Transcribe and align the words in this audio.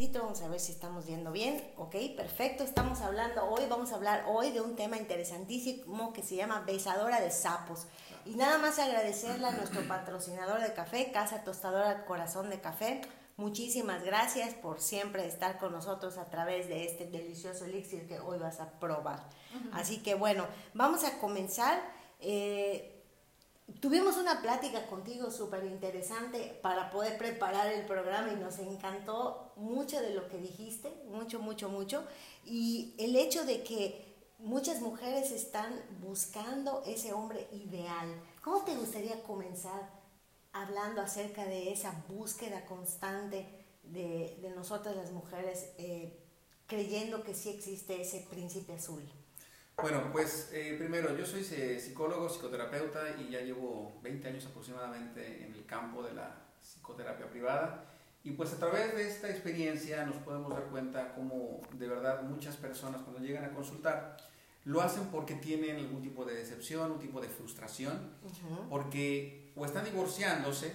Vamos 0.00 0.42
a 0.42 0.48
ver 0.48 0.60
si 0.60 0.70
estamos 0.70 1.06
viendo 1.06 1.32
bien. 1.32 1.72
Ok, 1.76 1.96
perfecto. 2.16 2.62
Estamos 2.62 3.00
hablando 3.00 3.44
hoy, 3.46 3.64
vamos 3.68 3.90
a 3.90 3.96
hablar 3.96 4.26
hoy 4.28 4.52
de 4.52 4.60
un 4.60 4.76
tema 4.76 4.96
interesantísimo 4.96 6.12
que 6.12 6.22
se 6.22 6.36
llama 6.36 6.60
besadora 6.60 7.20
de 7.20 7.32
sapos. 7.32 7.88
Y 8.24 8.36
nada 8.36 8.58
más 8.58 8.78
agradecerle 8.78 9.48
a 9.48 9.50
nuestro 9.50 9.88
patrocinador 9.88 10.60
de 10.60 10.72
café, 10.72 11.10
Casa 11.10 11.42
Tostadora 11.42 12.04
Corazón 12.04 12.48
de 12.48 12.60
Café. 12.60 13.00
Muchísimas 13.36 14.04
gracias 14.04 14.54
por 14.54 14.80
siempre 14.80 15.26
estar 15.26 15.58
con 15.58 15.72
nosotros 15.72 16.16
a 16.16 16.26
través 16.26 16.68
de 16.68 16.84
este 16.84 17.06
delicioso 17.06 17.64
elixir 17.64 18.06
que 18.06 18.20
hoy 18.20 18.38
vas 18.38 18.60
a 18.60 18.78
probar. 18.78 19.28
Así 19.72 19.98
que 19.98 20.14
bueno, 20.14 20.46
vamos 20.74 21.02
a 21.02 21.18
comenzar. 21.18 21.82
Eh, 22.20 22.97
Tuvimos 23.80 24.16
una 24.16 24.40
plática 24.40 24.86
contigo 24.86 25.30
súper 25.30 25.64
interesante 25.64 26.58
para 26.62 26.90
poder 26.90 27.18
preparar 27.18 27.70
el 27.70 27.84
programa 27.86 28.32
y 28.32 28.36
nos 28.36 28.58
encantó 28.58 29.52
mucho 29.56 30.00
de 30.00 30.14
lo 30.14 30.26
que 30.28 30.38
dijiste, 30.38 30.90
mucho, 31.10 31.38
mucho, 31.38 31.68
mucho. 31.68 32.02
Y 32.44 32.94
el 32.98 33.14
hecho 33.14 33.44
de 33.44 33.62
que 33.62 34.08
muchas 34.38 34.80
mujeres 34.80 35.30
están 35.32 35.72
buscando 36.00 36.82
ese 36.86 37.12
hombre 37.12 37.46
ideal. 37.52 38.08
¿Cómo 38.42 38.62
te 38.64 38.74
gustaría 38.74 39.22
comenzar 39.22 39.90
hablando 40.52 41.02
acerca 41.02 41.44
de 41.44 41.70
esa 41.70 42.04
búsqueda 42.08 42.64
constante 42.64 43.46
de, 43.82 44.38
de 44.40 44.50
nosotras 44.50 44.96
las 44.96 45.12
mujeres, 45.12 45.70
eh, 45.78 46.18
creyendo 46.66 47.22
que 47.22 47.34
sí 47.34 47.50
existe 47.50 48.00
ese 48.00 48.26
príncipe 48.30 48.72
azul? 48.72 49.02
Bueno, 49.80 50.10
pues 50.10 50.50
eh, 50.52 50.74
primero, 50.76 51.16
yo 51.16 51.24
soy 51.24 51.44
psicólogo, 51.44 52.28
psicoterapeuta 52.28 53.14
y 53.16 53.30
ya 53.30 53.40
llevo 53.42 53.92
20 54.02 54.26
años 54.26 54.46
aproximadamente 54.46 55.44
en 55.44 55.54
el 55.54 55.64
campo 55.66 56.02
de 56.02 56.14
la 56.14 56.34
psicoterapia 56.60 57.30
privada. 57.30 57.84
Y 58.24 58.32
pues 58.32 58.52
a 58.52 58.58
través 58.58 58.92
de 58.96 59.08
esta 59.08 59.30
experiencia 59.30 60.04
nos 60.04 60.16
podemos 60.16 60.52
dar 60.52 60.64
cuenta 60.64 61.14
cómo 61.14 61.60
de 61.74 61.86
verdad 61.86 62.22
muchas 62.22 62.56
personas 62.56 63.02
cuando 63.02 63.22
llegan 63.22 63.44
a 63.44 63.50
consultar 63.50 64.16
lo 64.64 64.82
hacen 64.82 65.06
porque 65.12 65.36
tienen 65.36 65.76
algún 65.76 66.02
tipo 66.02 66.24
de 66.24 66.34
decepción, 66.34 66.90
un 66.90 66.98
tipo 66.98 67.20
de 67.20 67.28
frustración, 67.28 68.10
porque 68.68 69.52
o 69.54 69.64
están 69.64 69.84
divorciándose 69.84 70.74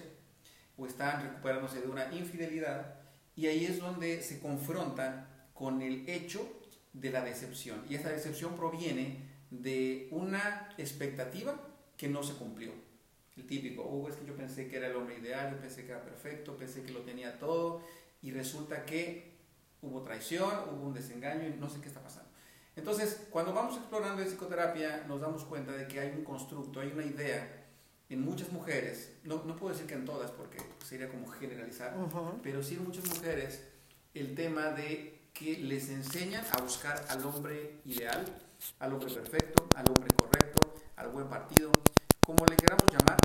o 0.78 0.86
están 0.86 1.22
recuperándose 1.22 1.82
de 1.82 1.88
una 1.88 2.12
infidelidad 2.12 2.94
y 3.36 3.46
ahí 3.48 3.66
es 3.66 3.78
donde 3.78 4.22
se 4.22 4.40
confrontan 4.40 5.28
con 5.52 5.82
el 5.82 6.08
hecho 6.08 6.63
de 6.94 7.10
la 7.10 7.22
decepción. 7.22 7.84
Y 7.88 7.96
esa 7.96 8.08
decepción 8.08 8.56
proviene 8.56 9.18
de 9.50 10.08
una 10.10 10.70
expectativa 10.78 11.60
que 11.96 12.08
no 12.08 12.22
se 12.22 12.34
cumplió. 12.34 12.72
El 13.36 13.46
típico, 13.46 13.82
oh, 13.82 14.08
es 14.08 14.16
que 14.16 14.24
yo 14.24 14.34
pensé 14.36 14.68
que 14.68 14.76
era 14.76 14.86
el 14.86 14.96
hombre 14.96 15.18
ideal, 15.18 15.52
yo 15.52 15.60
pensé 15.60 15.84
que 15.84 15.90
era 15.90 16.02
perfecto, 16.02 16.56
pensé 16.56 16.82
que 16.82 16.92
lo 16.92 17.00
tenía 17.00 17.38
todo, 17.38 17.82
y 18.22 18.30
resulta 18.30 18.84
que 18.86 19.34
hubo 19.82 20.02
traición, 20.02 20.50
hubo 20.72 20.86
un 20.86 20.94
desengaño 20.94 21.48
y 21.48 21.58
no 21.58 21.68
sé 21.68 21.80
qué 21.80 21.88
está 21.88 22.00
pasando. 22.00 22.30
Entonces, 22.76 23.26
cuando 23.30 23.52
vamos 23.52 23.76
explorando 23.76 24.22
en 24.22 24.28
psicoterapia, 24.28 25.04
nos 25.06 25.20
damos 25.20 25.44
cuenta 25.44 25.72
de 25.72 25.86
que 25.86 26.00
hay 26.00 26.10
un 26.10 26.24
constructo, 26.24 26.80
hay 26.80 26.88
una 26.88 27.04
idea 27.04 27.64
en 28.08 28.20
muchas 28.20 28.50
mujeres, 28.52 29.16
no, 29.24 29.42
no 29.44 29.56
puedo 29.56 29.72
decir 29.72 29.88
que 29.88 29.94
en 29.94 30.04
todas 30.04 30.30
porque 30.30 30.58
sería 30.84 31.08
como 31.08 31.26
generalizar, 31.26 31.96
pero 32.42 32.62
sí 32.62 32.74
en 32.74 32.84
muchas 32.84 33.06
mujeres, 33.08 33.64
el 34.12 34.34
tema 34.34 34.70
de 34.70 35.13
que 35.34 35.58
les 35.58 35.90
enseñan 35.90 36.44
a 36.52 36.62
buscar 36.62 37.04
al 37.08 37.24
hombre 37.24 37.80
ideal, 37.84 38.24
al 38.78 38.92
hombre 38.92 39.12
perfecto, 39.12 39.68
al 39.74 39.84
hombre 39.88 40.14
correcto, 40.14 40.74
al 40.94 41.08
buen 41.08 41.28
partido, 41.28 41.72
como 42.24 42.46
le 42.46 42.56
queramos 42.56 42.86
llamar, 42.90 43.18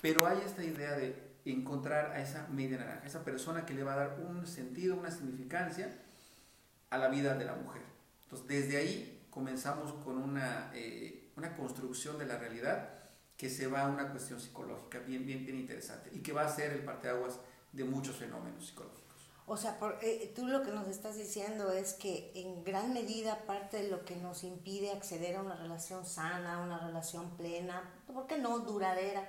pero 0.00 0.24
hay 0.26 0.38
esta 0.46 0.62
idea 0.62 0.92
de 0.92 1.34
encontrar 1.44 2.12
a 2.12 2.20
esa 2.20 2.46
media 2.46 2.78
naranja, 2.78 3.04
esa 3.04 3.24
persona 3.24 3.66
que 3.66 3.74
le 3.74 3.82
va 3.82 3.94
a 3.94 3.96
dar 3.96 4.20
un 4.20 4.46
sentido, 4.46 4.94
una 4.94 5.10
significancia 5.10 5.98
a 6.90 6.96
la 6.96 7.08
vida 7.08 7.36
de 7.36 7.44
la 7.44 7.56
mujer. 7.56 7.82
Entonces, 8.22 8.46
desde 8.46 8.76
ahí 8.76 9.26
comenzamos 9.28 9.92
con 10.04 10.16
una, 10.16 10.70
eh, 10.74 11.32
una 11.36 11.56
construcción 11.56 12.18
de 12.18 12.26
la 12.26 12.38
realidad 12.38 12.90
que 13.36 13.50
se 13.50 13.66
va 13.66 13.82
a 13.82 13.88
una 13.88 14.10
cuestión 14.10 14.40
psicológica 14.40 15.00
bien, 15.00 15.26
bien, 15.26 15.44
bien 15.44 15.58
interesante 15.58 16.10
y 16.12 16.20
que 16.20 16.32
va 16.32 16.44
a 16.44 16.48
ser 16.48 16.72
el 16.72 16.84
parteaguas 16.84 17.40
de 17.72 17.84
muchos 17.84 18.16
fenómenos 18.16 18.66
psicológicos. 18.66 19.07
O 19.48 19.56
sea, 19.56 19.78
eh, 20.02 20.30
tú 20.36 20.46
lo 20.46 20.62
que 20.62 20.70
nos 20.70 20.88
estás 20.88 21.16
diciendo 21.16 21.72
es 21.72 21.94
que 21.94 22.32
en 22.34 22.64
gran 22.64 22.92
medida 22.92 23.46
parte 23.46 23.82
de 23.82 23.88
lo 23.88 24.04
que 24.04 24.14
nos 24.14 24.44
impide 24.44 24.92
acceder 24.92 25.36
a 25.36 25.42
una 25.42 25.56
relación 25.56 26.04
sana, 26.04 26.60
una 26.62 26.78
relación 26.78 27.30
plena, 27.36 27.90
¿por 28.12 28.26
qué 28.26 28.36
no 28.36 28.58
duradera? 28.58 29.26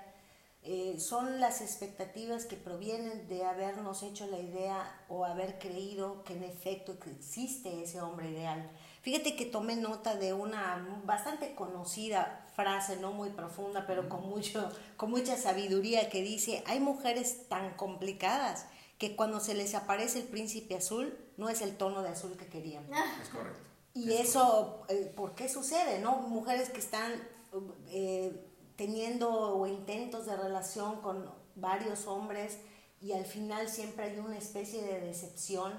Eh, 0.61 0.99
son 0.99 1.39
las 1.39 1.61
expectativas 1.61 2.45
que 2.45 2.57
provienen 2.57 3.29
de 3.29 3.45
habernos 3.45 4.03
hecho 4.03 4.27
la 4.27 4.39
idea 4.39 5.05
o 5.07 5.23
haber 5.23 5.57
creído 5.57 6.21
que 6.25 6.33
en 6.33 6.43
efecto 6.43 6.97
existe 7.15 7.81
ese 7.81 8.01
hombre 8.01 8.29
ideal. 8.29 8.69
Fíjate 9.01 9.37
que 9.37 9.45
tomé 9.45 9.77
nota 9.77 10.15
de 10.15 10.33
una 10.33 11.01
bastante 11.05 11.55
conocida 11.55 12.45
frase, 12.57 12.97
no 12.97 13.13
muy 13.13 13.29
profunda, 13.29 13.87
pero 13.87 14.09
con, 14.09 14.27
mucho, 14.29 14.69
con 14.97 15.11
mucha 15.11 15.37
sabiduría, 15.37 16.09
que 16.09 16.21
dice, 16.21 16.61
hay 16.67 16.81
mujeres 16.81 17.47
tan 17.47 17.73
complicadas 17.75 18.65
que 18.99 19.15
cuando 19.15 19.39
se 19.39 19.55
les 19.55 19.73
aparece 19.73 20.19
el 20.19 20.27
príncipe 20.27 20.75
azul, 20.75 21.17
no 21.37 21.49
es 21.49 21.61
el 21.61 21.77
tono 21.77 22.03
de 22.03 22.09
azul 22.09 22.35
que 22.37 22.47
querían. 22.47 22.83
Es 23.21 23.29
correcto. 23.29 23.59
Y 23.93 24.13
eso, 24.13 24.83
eh, 24.89 25.11
¿por 25.15 25.33
qué 25.35 25.49
sucede? 25.49 25.99
¿no? 25.99 26.17
Mujeres 26.17 26.69
que 26.69 26.79
están 26.79 27.13
eh, 27.87 28.45
teniendo 28.75 29.65
intentos 29.65 30.25
de 30.25 30.35
relación 30.35 31.01
con 31.01 31.31
varios 31.55 32.07
hombres 32.07 32.57
y 33.01 33.13
al 33.13 33.25
final 33.25 33.69
siempre 33.69 34.05
hay 34.05 34.19
una 34.19 34.37
especie 34.37 34.83
de 34.83 34.99
decepción 34.99 35.73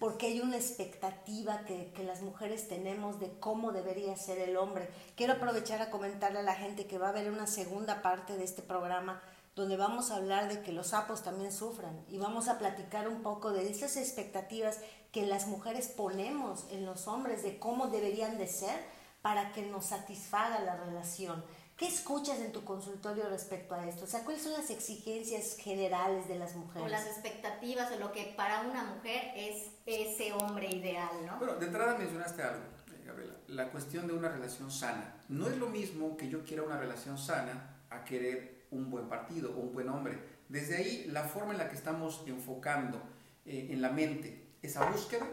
porque 0.00 0.26
hay 0.26 0.40
una 0.40 0.56
expectativa 0.56 1.64
que, 1.64 1.92
que, 1.94 2.02
las 2.02 2.22
mujeres 2.22 2.66
tenemos 2.66 3.20
de 3.20 3.30
cómo 3.38 3.70
debería 3.70 4.16
ser 4.16 4.38
el 4.38 4.56
hombre. 4.56 4.88
Quiero 5.14 5.34
aprovechar 5.34 5.80
a 5.80 5.90
comentarle 5.90 6.40
a 6.40 6.42
la 6.42 6.56
gente 6.56 6.86
que 6.86 6.98
va 6.98 7.06
a 7.06 7.10
haber 7.10 7.30
una 7.30 7.46
segunda 7.46 8.02
parte 8.02 8.36
de 8.36 8.42
este 8.42 8.62
programa 8.62 9.22
donde 9.54 9.76
vamos 9.76 10.10
a 10.10 10.16
hablar 10.16 10.48
de 10.48 10.62
que 10.62 10.72
los 10.72 10.88
sapos 10.88 11.22
también 11.22 11.52
sufran 11.52 12.04
y 12.08 12.18
vamos 12.18 12.48
a 12.48 12.58
platicar 12.58 13.08
un 13.08 13.22
poco 13.22 13.52
de 13.52 13.70
esas 13.70 13.96
expectativas 13.96 14.80
que 15.12 15.26
las 15.26 15.46
mujeres 15.46 15.88
ponemos 15.88 16.66
en 16.70 16.84
los 16.84 17.06
hombres 17.06 17.42
de 17.42 17.58
cómo 17.58 17.86
deberían 17.86 18.36
de 18.36 18.48
ser 18.48 18.76
para 19.22 19.52
que 19.52 19.62
nos 19.62 19.86
satisfaga 19.86 20.60
la 20.60 20.76
relación. 20.76 21.44
¿Qué 21.76 21.88
escuchas 21.88 22.38
en 22.38 22.52
tu 22.52 22.64
consultorio 22.64 23.28
respecto 23.28 23.74
a 23.74 23.86
esto? 23.88 24.04
O 24.04 24.06
sea, 24.06 24.22
¿cuáles 24.22 24.42
son 24.42 24.52
las 24.52 24.70
exigencias 24.70 25.56
generales 25.56 26.28
de 26.28 26.38
las 26.38 26.54
mujeres? 26.54 26.86
O 26.86 26.88
las 26.88 27.06
expectativas 27.06 27.90
o 27.92 27.98
lo 27.98 28.12
que 28.12 28.32
para 28.36 28.62
una 28.62 28.84
mujer 28.84 29.32
es 29.36 29.70
ese 29.86 30.32
hombre 30.32 30.68
ideal, 30.68 31.10
¿no? 31.26 31.38
Bueno, 31.38 31.54
de 31.56 31.66
entrada 31.66 31.96
mencionaste 31.96 32.42
algo, 32.42 32.62
Gabriela, 33.04 33.34
la 33.48 33.70
cuestión 33.70 34.06
de 34.06 34.12
una 34.12 34.28
relación 34.28 34.70
sana. 34.70 35.16
No 35.28 35.48
es 35.48 35.56
lo 35.56 35.68
mismo 35.68 36.16
que 36.16 36.28
yo 36.28 36.44
quiera 36.44 36.62
una 36.62 36.76
relación 36.76 37.18
sana 37.18 37.80
a 37.90 38.04
querer 38.04 38.63
un 38.70 38.90
buen 38.90 39.08
partido 39.08 39.52
o 39.56 39.60
un 39.60 39.72
buen 39.72 39.88
hombre. 39.88 40.18
Desde 40.48 40.76
ahí, 40.76 41.06
la 41.10 41.24
forma 41.24 41.52
en 41.52 41.58
la 41.58 41.68
que 41.68 41.76
estamos 41.76 42.22
enfocando 42.26 43.00
eh, 43.46 43.68
en 43.70 43.82
la 43.82 43.90
mente 43.90 44.44
esa 44.62 44.90
búsqueda 44.90 45.26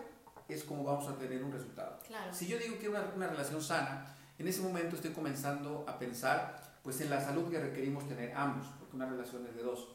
es 0.48 0.64
como 0.64 0.84
vamos 0.84 1.08
a 1.08 1.18
tener 1.18 1.44
un 1.44 1.52
resultado. 1.52 2.00
Si 2.32 2.48
yo 2.48 2.58
digo 2.58 2.78
que 2.80 2.90
una, 2.90 3.04
una 3.16 3.28
relación 3.28 3.62
sana, 3.62 4.16
en 4.38 4.48
ese 4.48 4.62
momento 4.62 4.96
estoy 4.96 5.12
comenzando 5.12 5.86
a 5.88 5.98
pensar 5.98 6.72
pues 6.84 7.00
en 7.02 7.10
la 7.10 7.22
salud 7.22 7.50
que 7.50 7.60
requerimos 7.60 8.08
tener 8.08 8.36
ambos, 8.36 8.68
porque 8.80 8.96
una 8.96 9.06
relación 9.06 9.46
es 9.48 9.56
de 9.56 9.64
dos. 9.64 9.88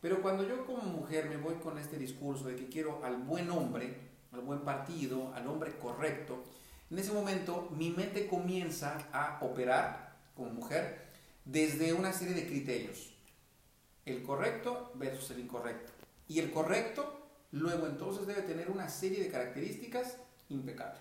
Pero 0.00 0.20
cuando 0.20 0.46
yo 0.46 0.66
como 0.66 0.82
mujer 0.82 1.30
me 1.30 1.36
voy 1.36 1.54
con 1.54 1.78
este 1.78 1.96
discurso 1.96 2.48
de 2.48 2.56
que 2.56 2.68
quiero 2.68 3.04
al 3.04 3.16
buen 3.16 3.50
hombre, 3.50 3.96
al 4.32 4.40
buen 4.40 4.60
partido, 4.60 5.32
al 5.34 5.46
hombre 5.46 5.78
correcto, 5.78 6.44
en 6.90 6.98
ese 6.98 7.12
momento 7.12 7.68
mi 7.70 7.90
mente 7.90 8.26
comienza 8.26 8.98
a 9.12 9.38
operar 9.40 10.12
como 10.36 10.50
mujer 10.50 11.04
desde 11.44 11.92
una 11.92 12.12
serie 12.12 12.34
de 12.34 12.46
criterios. 12.46 13.14
El 14.04 14.22
correcto 14.22 14.92
versus 14.94 15.30
el 15.30 15.40
incorrecto. 15.40 15.92
Y 16.28 16.40
el 16.40 16.50
correcto 16.50 17.22
luego 17.52 17.86
entonces 17.86 18.26
debe 18.26 18.42
tener 18.42 18.70
una 18.70 18.88
serie 18.88 19.22
de 19.22 19.30
características 19.30 20.16
impecables. 20.48 21.00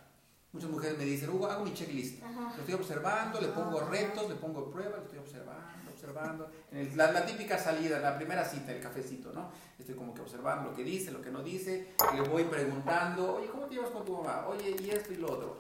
Muchas 0.52 0.70
mujeres 0.70 0.98
me 1.00 1.06
dicen, 1.06 1.32
Hugo, 1.32 1.48
hago 1.48 1.66
mi 1.66 1.74
checklist. 1.74 2.22
Lo 2.22 2.60
estoy 2.60 2.76
observando, 2.76 3.42
le 3.42 3.48
pongo 3.48 3.80
retos, 3.82 4.30
le 4.30 4.36
pongo 4.36 4.70
pruebas, 4.70 5.00
lo 5.00 5.04
estoy 5.06 5.18
observando, 5.18 5.90
observando. 5.92 6.52
En 6.72 6.96
la, 6.96 7.26
típica 7.26 7.58
salida, 7.58 8.00
la 8.00 8.16
primera 8.16 8.46
cita, 8.46 8.72
el 8.72 8.80
cafecito, 8.80 9.34
¿no? 9.34 9.50
Estoy 9.80 9.96
como 9.96 10.14
que 10.14 10.22
observando 10.22 10.70
lo 10.70 10.76
que 10.76 10.84
dice, 10.84 11.12
lo 11.12 11.24
que 11.24 11.32
no 11.32 11.42
dice, 11.42 11.96
le 12.14 12.22
voy 12.22 12.44
preguntando, 12.44 13.38
oye, 13.38 13.48
¿cómo 13.48 13.66
te 13.66 13.76
llevas 13.76 13.90
con 13.90 14.06
tu 14.06 14.16
mamá? 14.18 14.46
Oye, 14.48 14.76
y 14.80 14.92
esto 14.92 15.12
y 15.12 15.16
lo 15.16 15.32
otro. 15.32 15.60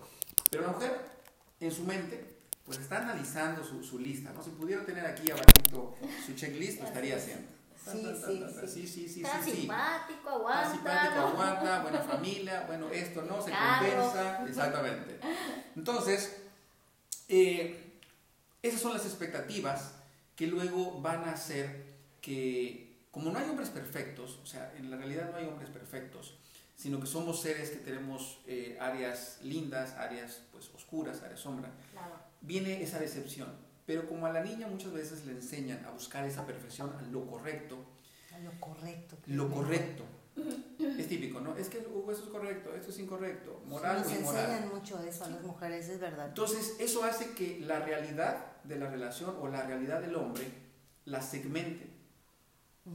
Pero 0.51 0.61
la 0.61 0.73
mujer, 0.73 0.95
en 1.59 1.71
su 1.71 1.83
mente, 1.85 2.32
pues 2.65 2.79
está 2.79 2.97
analizando 2.97 3.63
su, 3.63 3.83
su 3.83 3.99
lista, 3.99 4.31
¿no? 4.31 4.41
Si 4.41 4.51
pudiera 4.51 4.85
tener 4.85 5.05
aquí 5.05 5.29
abajito 5.31 5.95
su 6.25 6.33
checklist, 6.33 6.81
lo 6.81 6.87
estaría 6.87 7.17
haciendo. 7.17 7.47
Sí, 7.83 8.05
sí, 8.15 8.87
sí. 8.87 8.87
sí, 8.87 9.09
sí, 9.09 9.21
Está 9.23 9.43
simpático, 9.43 10.29
aguanta. 10.29 10.61
Está 10.61 10.73
simpático, 10.73 11.19
aguanta, 11.19 11.81
buena 11.81 11.99
familia, 11.99 12.63
bueno, 12.65 12.89
esto 12.89 13.23
no, 13.23 13.41
se 13.41 13.51
compensa, 13.51 14.45
exactamente. 14.47 15.19
Entonces, 15.75 16.37
eh, 17.27 17.99
esas 18.61 18.79
son 18.79 18.93
las 18.93 19.05
expectativas 19.05 19.95
que 20.37 20.47
luego 20.47 21.01
van 21.01 21.25
a 21.25 21.33
hacer 21.33 21.83
que, 22.21 23.01
como 23.11 23.31
no 23.31 23.39
hay 23.39 23.49
hombres 23.49 23.69
perfectos, 23.69 24.39
o 24.41 24.45
sea, 24.45 24.73
en 24.77 24.89
la 24.89 24.95
realidad 24.95 25.29
no 25.31 25.37
hay 25.37 25.45
hombres 25.45 25.69
perfectos, 25.69 26.37
sino 26.75 27.01
que 27.01 27.07
somos 27.07 27.41
seres 27.41 27.69
que 27.69 27.77
tenemos 27.77 28.39
eh, 28.47 28.77
áreas 28.79 29.39
lindas, 29.41 29.93
áreas 29.95 30.41
pues 30.51 30.69
oscuras, 30.73 31.21
áreas 31.21 31.41
sombra. 31.41 31.69
Viene 32.43 32.83
esa 32.83 32.99
decepción. 32.99 33.49
Pero 33.85 34.07
como 34.07 34.27
a 34.27 34.31
la 34.31 34.43
niña 34.43 34.67
muchas 34.67 34.93
veces 34.93 35.25
le 35.25 35.33
enseñan 35.33 35.83
a 35.85 35.91
buscar 35.91 36.25
esa 36.25 36.45
perfección, 36.45 36.93
a 36.97 37.01
lo 37.11 37.25
correcto. 37.25 37.77
A 38.33 38.39
lo 38.39 38.51
correcto. 38.59 39.17
Lo 39.27 39.49
correcto. 39.49 40.03
Es 40.79 41.07
típico, 41.07 41.39
¿no? 41.41 41.55
Es 41.57 41.69
que 41.69 41.77
eso 41.79 42.11
es 42.11 42.29
correcto, 42.29 42.73
esto 42.75 42.89
es 42.89 42.99
incorrecto, 42.99 43.61
moral 43.67 44.01
Nos 44.01 44.07
o 44.07 44.15
inmoral. 44.15 44.49
enseñan 44.49 44.69
mucho 44.73 44.99
eso 45.01 45.25
a 45.25 45.29
las 45.29 45.43
mujeres, 45.43 45.89
es 45.89 45.99
verdad. 45.99 46.27
Entonces, 46.27 46.75
eso 46.79 47.03
hace 47.03 47.31
que 47.33 47.59
la 47.59 47.79
realidad 47.79 48.61
de 48.63 48.77
la 48.77 48.89
relación 48.89 49.35
o 49.39 49.47
la 49.47 49.63
realidad 49.63 50.01
del 50.01 50.15
hombre 50.15 50.45
la 51.05 51.21
segmente. 51.21 51.91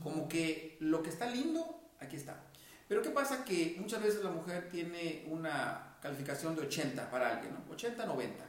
Como 0.02 0.28
que 0.28 0.76
lo 0.80 1.02
que 1.02 1.10
está 1.10 1.30
lindo, 1.30 1.80
aquí 2.00 2.16
está. 2.16 2.42
Pero 2.88 3.02
¿qué 3.02 3.10
pasa? 3.10 3.44
Que 3.44 3.76
muchas 3.78 4.02
veces 4.02 4.22
la 4.22 4.30
mujer 4.30 4.68
tiene 4.70 5.24
una 5.28 5.96
calificación 6.02 6.56
de 6.56 6.62
80 6.62 7.10
para 7.10 7.36
alguien, 7.36 7.54
¿no? 7.54 7.72
80, 7.72 8.04
90. 8.04 8.44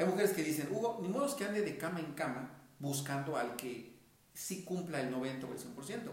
Hay 0.00 0.06
mujeres 0.06 0.32
que 0.32 0.42
dicen, 0.42 0.66
Hugo, 0.72 0.98
ni 1.02 1.08
modo 1.08 1.36
que 1.36 1.44
ande 1.44 1.60
de 1.60 1.76
cama 1.76 2.00
en 2.00 2.14
cama 2.14 2.50
buscando 2.78 3.36
al 3.36 3.54
que 3.54 3.98
sí 4.32 4.64
cumpla 4.64 4.98
el 4.98 5.10
90 5.10 5.46
o 5.46 5.52
el 5.52 5.58
100%. 5.58 6.10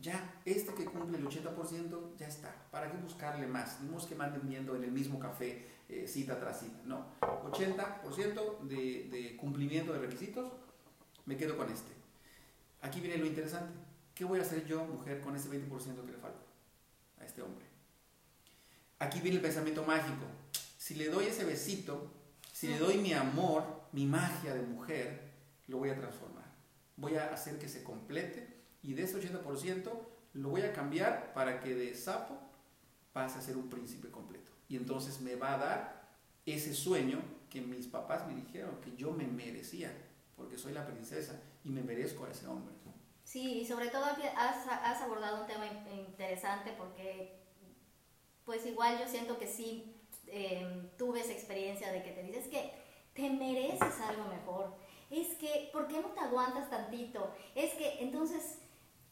Ya, 0.00 0.40
este 0.44 0.72
que 0.74 0.84
cumple 0.84 1.18
el 1.18 1.26
80% 1.26 2.16
ya 2.16 2.28
está. 2.28 2.54
¿Para 2.70 2.88
qué 2.88 2.96
buscarle 2.98 3.48
más? 3.48 3.80
Ni 3.80 3.88
modo 3.88 4.06
que 4.06 4.14
manden 4.14 4.48
viendo 4.48 4.76
en 4.76 4.84
el 4.84 4.92
mismo 4.92 5.18
café 5.18 5.66
eh, 5.88 6.06
cita 6.06 6.38
tras 6.38 6.60
cita. 6.60 6.78
No, 6.84 7.04
80% 7.20 8.60
de, 8.68 9.08
de 9.10 9.36
cumplimiento 9.36 9.92
de 9.92 9.98
requisitos, 9.98 10.52
me 11.26 11.36
quedo 11.36 11.56
con 11.56 11.68
este. 11.68 11.90
Aquí 12.80 13.00
viene 13.00 13.16
lo 13.16 13.26
interesante. 13.26 13.72
¿Qué 14.14 14.24
voy 14.24 14.38
a 14.38 14.42
hacer 14.42 14.64
yo, 14.66 14.84
mujer, 14.84 15.20
con 15.20 15.34
ese 15.34 15.50
20% 15.50 15.68
que 16.06 16.12
le 16.12 16.18
falta 16.18 16.46
a 17.18 17.24
este 17.24 17.42
hombre? 17.42 17.66
Aquí 19.00 19.18
viene 19.18 19.38
el 19.38 19.42
pensamiento 19.42 19.82
mágico. 19.82 20.26
Si 20.78 20.94
le 20.94 21.08
doy 21.08 21.26
ese 21.26 21.44
besito, 21.44 22.19
si 22.60 22.68
le 22.68 22.78
doy 22.78 22.98
mi 22.98 23.14
amor, 23.14 23.64
mi 23.92 24.04
magia 24.04 24.52
de 24.52 24.60
mujer, 24.60 25.32
lo 25.66 25.78
voy 25.78 25.88
a 25.88 25.96
transformar. 25.96 26.44
Voy 26.98 27.16
a 27.16 27.32
hacer 27.32 27.58
que 27.58 27.70
se 27.70 27.82
complete 27.82 28.54
y 28.82 28.92
de 28.92 29.04
ese 29.04 29.18
80% 29.18 29.90
lo 30.34 30.48
voy 30.50 30.60
a 30.60 30.74
cambiar 30.74 31.32
para 31.32 31.60
que 31.60 31.74
de 31.74 31.94
sapo 31.94 32.38
pase 33.14 33.38
a 33.38 33.40
ser 33.40 33.56
un 33.56 33.70
príncipe 33.70 34.10
completo. 34.10 34.52
Y 34.68 34.76
entonces 34.76 35.22
me 35.22 35.36
va 35.36 35.54
a 35.54 35.56
dar 35.56 36.08
ese 36.44 36.74
sueño 36.74 37.22
que 37.48 37.62
mis 37.62 37.86
papás 37.86 38.26
me 38.26 38.34
dijeron 38.34 38.78
que 38.82 38.94
yo 38.94 39.10
me 39.12 39.26
merecía, 39.26 39.90
porque 40.36 40.58
soy 40.58 40.74
la 40.74 40.86
princesa 40.86 41.40
y 41.64 41.70
me 41.70 41.82
merezco 41.82 42.26
a 42.26 42.30
ese 42.30 42.46
hombre. 42.46 42.74
Sí, 43.24 43.60
y 43.60 43.66
sobre 43.66 43.88
todo 43.88 44.04
has, 44.04 44.66
has 44.66 45.00
abordado 45.00 45.40
un 45.40 45.46
tema 45.46 45.64
interesante 45.96 46.74
porque 46.76 47.40
pues 48.44 48.66
igual 48.66 48.98
yo 48.98 49.08
siento 49.08 49.38
que 49.38 49.46
sí 49.46 49.99
eh, 50.32 50.90
tuve 50.96 51.20
esa 51.20 51.32
experiencia 51.32 51.92
de 51.92 52.02
que 52.02 52.12
te 52.12 52.22
dices 52.22 52.48
que 52.48 52.72
te 53.14 53.30
mereces 53.30 54.00
algo 54.00 54.24
mejor. 54.24 54.74
Es 55.10 55.36
que, 55.36 55.70
¿por 55.72 55.88
qué 55.88 56.00
no 56.00 56.08
te 56.08 56.20
aguantas 56.20 56.70
tantito? 56.70 57.32
Es 57.54 57.74
que 57.74 58.00
entonces 58.00 58.58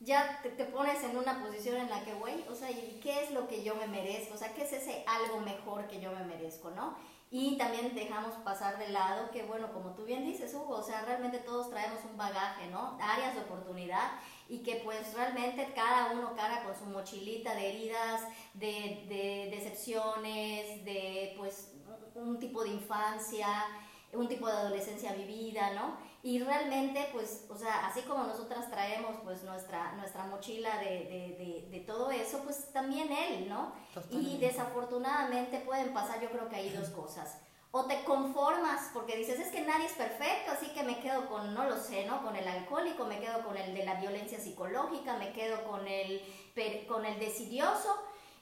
ya 0.00 0.40
te, 0.42 0.50
pones 0.66 1.02
en 1.02 1.16
una 1.16 1.42
posición 1.42 1.76
en 1.76 1.90
la 1.90 2.04
que, 2.04 2.14
güey, 2.14 2.44
o 2.48 2.54
sea, 2.54 2.70
¿y 2.70 3.00
qué 3.02 3.24
es 3.24 3.32
lo 3.32 3.48
que 3.48 3.64
yo 3.64 3.74
me 3.74 3.88
merezco? 3.88 4.34
O 4.34 4.38
sea, 4.38 4.54
¿qué 4.54 4.62
es 4.62 4.72
ese 4.72 5.04
algo 5.06 5.40
mejor 5.40 5.88
que 5.88 6.00
yo 6.00 6.12
me 6.12 6.24
merezco, 6.24 6.70
no? 6.70 6.96
Y 7.30 7.58
también 7.58 7.94
dejamos 7.94 8.34
pasar 8.36 8.78
de 8.78 8.88
lado 8.88 9.30
que, 9.30 9.42
bueno, 9.42 9.72
como 9.72 9.94
tú 9.94 10.04
bien 10.04 10.24
dices, 10.24 10.54
Hugo, 10.54 10.76
o 10.76 10.82
sea, 10.82 11.02
realmente 11.02 11.38
todos 11.38 11.68
traemos 11.68 11.98
un 12.04 12.16
bagaje, 12.16 12.68
¿no? 12.68 12.96
Áreas 13.00 13.34
de 13.34 13.40
oportunidad 13.42 14.12
y 14.48 14.62
que 14.62 14.76
pues 14.84 15.12
realmente 15.14 15.72
cada 15.74 16.12
uno 16.12 16.34
carga 16.34 16.64
con 16.64 16.74
su 16.74 16.86
mochilita 16.86 17.54
de 17.54 17.68
heridas, 17.68 18.22
de, 18.54 19.04
de 19.08 19.48
decepciones, 19.54 20.84
de 20.84 21.34
pues 21.36 21.72
un 22.14 22.38
tipo 22.38 22.64
de 22.64 22.70
infancia, 22.70 23.48
un 24.12 24.26
tipo 24.26 24.46
de 24.46 24.54
adolescencia 24.54 25.12
vivida, 25.12 25.74
¿no? 25.74 25.96
Y 26.22 26.40
realmente, 26.40 27.08
pues, 27.12 27.46
o 27.48 27.56
sea, 27.56 27.86
así 27.86 28.02
como 28.02 28.24
nosotras 28.24 28.68
traemos, 28.70 29.16
pues, 29.22 29.44
nuestra, 29.44 29.92
nuestra 29.92 30.24
mochila 30.24 30.78
de, 30.78 31.04
de, 31.04 31.36
de, 31.38 31.68
de 31.70 31.80
todo 31.80 32.10
eso, 32.10 32.42
pues 32.42 32.72
también 32.72 33.12
él, 33.12 33.48
¿no? 33.48 33.72
Totalmente. 33.94 34.28
Y 34.30 34.38
desafortunadamente 34.38 35.60
pueden 35.60 35.92
pasar, 35.92 36.20
yo 36.20 36.30
creo 36.30 36.48
que 36.48 36.56
hay 36.56 36.70
dos 36.70 36.88
cosas. 36.88 37.38
O 37.70 37.84
te 37.84 38.02
conformas 38.04 38.90
porque 38.94 39.16
dices, 39.16 39.38
es 39.38 39.48
que 39.48 39.60
nadie 39.60 39.86
es 39.86 39.92
perfecto, 39.92 40.52
así 40.52 40.68
que 40.68 40.82
me 40.82 41.00
quedo 41.00 41.28
con, 41.28 41.52
no 41.52 41.64
lo 41.64 41.76
sé, 41.76 42.06
¿no? 42.06 42.22
Con 42.22 42.34
el 42.34 42.48
alcohólico, 42.48 43.04
me 43.04 43.20
quedo 43.20 43.44
con 43.44 43.56
el 43.58 43.74
de 43.74 43.84
la 43.84 43.94
violencia 43.96 44.40
psicológica, 44.40 45.18
me 45.18 45.32
quedo 45.32 45.64
con 45.64 45.86
el, 45.86 46.22
con 46.88 47.04
el 47.04 47.18
decidioso, 47.18 47.94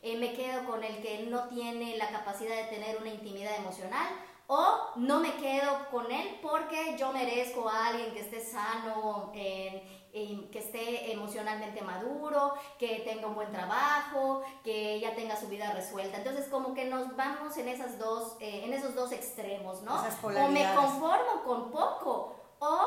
eh, 0.03 0.17
me 0.17 0.33
quedo 0.33 0.65
con 0.65 0.85
el 0.85 1.03
que 1.03 1.27
no 1.29 1.49
tiene 1.49 1.97
la 1.97 2.11
capacidad 2.11 2.55
de 2.55 2.77
tener 2.77 2.99
una 2.99 3.11
intimidad 3.11 3.57
emocional, 3.57 4.07
o 4.47 4.93
no 4.95 5.19
me 5.19 5.35
quedo 5.35 5.91
con 5.91 6.11
él 6.13 6.39
porque 6.41 6.97
yo 6.97 7.13
merezco 7.13 7.69
a 7.69 7.89
alguien 7.89 8.13
que 8.13 8.21
esté 8.21 8.41
sano, 8.41 9.33
eh, 9.35 10.06
eh, 10.19 10.49
que 10.51 10.61
esté 10.61 11.13
emocionalmente 11.13 11.83
maduro, 11.83 12.55
que 12.79 13.01
tenga 13.01 13.27
un 13.27 13.35
buen 13.35 13.53
trabajo, 13.53 14.43
que 14.65 14.99
ya 14.99 15.15
tenga 15.15 15.39
su 15.39 15.47
vida 15.47 15.71
resuelta. 15.75 16.17
Entonces 16.17 16.47
como 16.47 16.73
que 16.73 16.87
nos 16.87 17.15
vamos 17.17 17.55
en, 17.59 17.69
esas 17.69 17.99
dos, 17.99 18.35
eh, 18.41 18.63
en 18.65 18.73
esos 18.73 18.95
dos 18.95 19.13
extremos, 19.13 19.83
¿no? 19.83 19.95
O 20.23 20.49
me 20.49 20.75
conformo 20.75 21.45
con 21.45 21.71
poco 21.71 22.35
o 22.61 22.79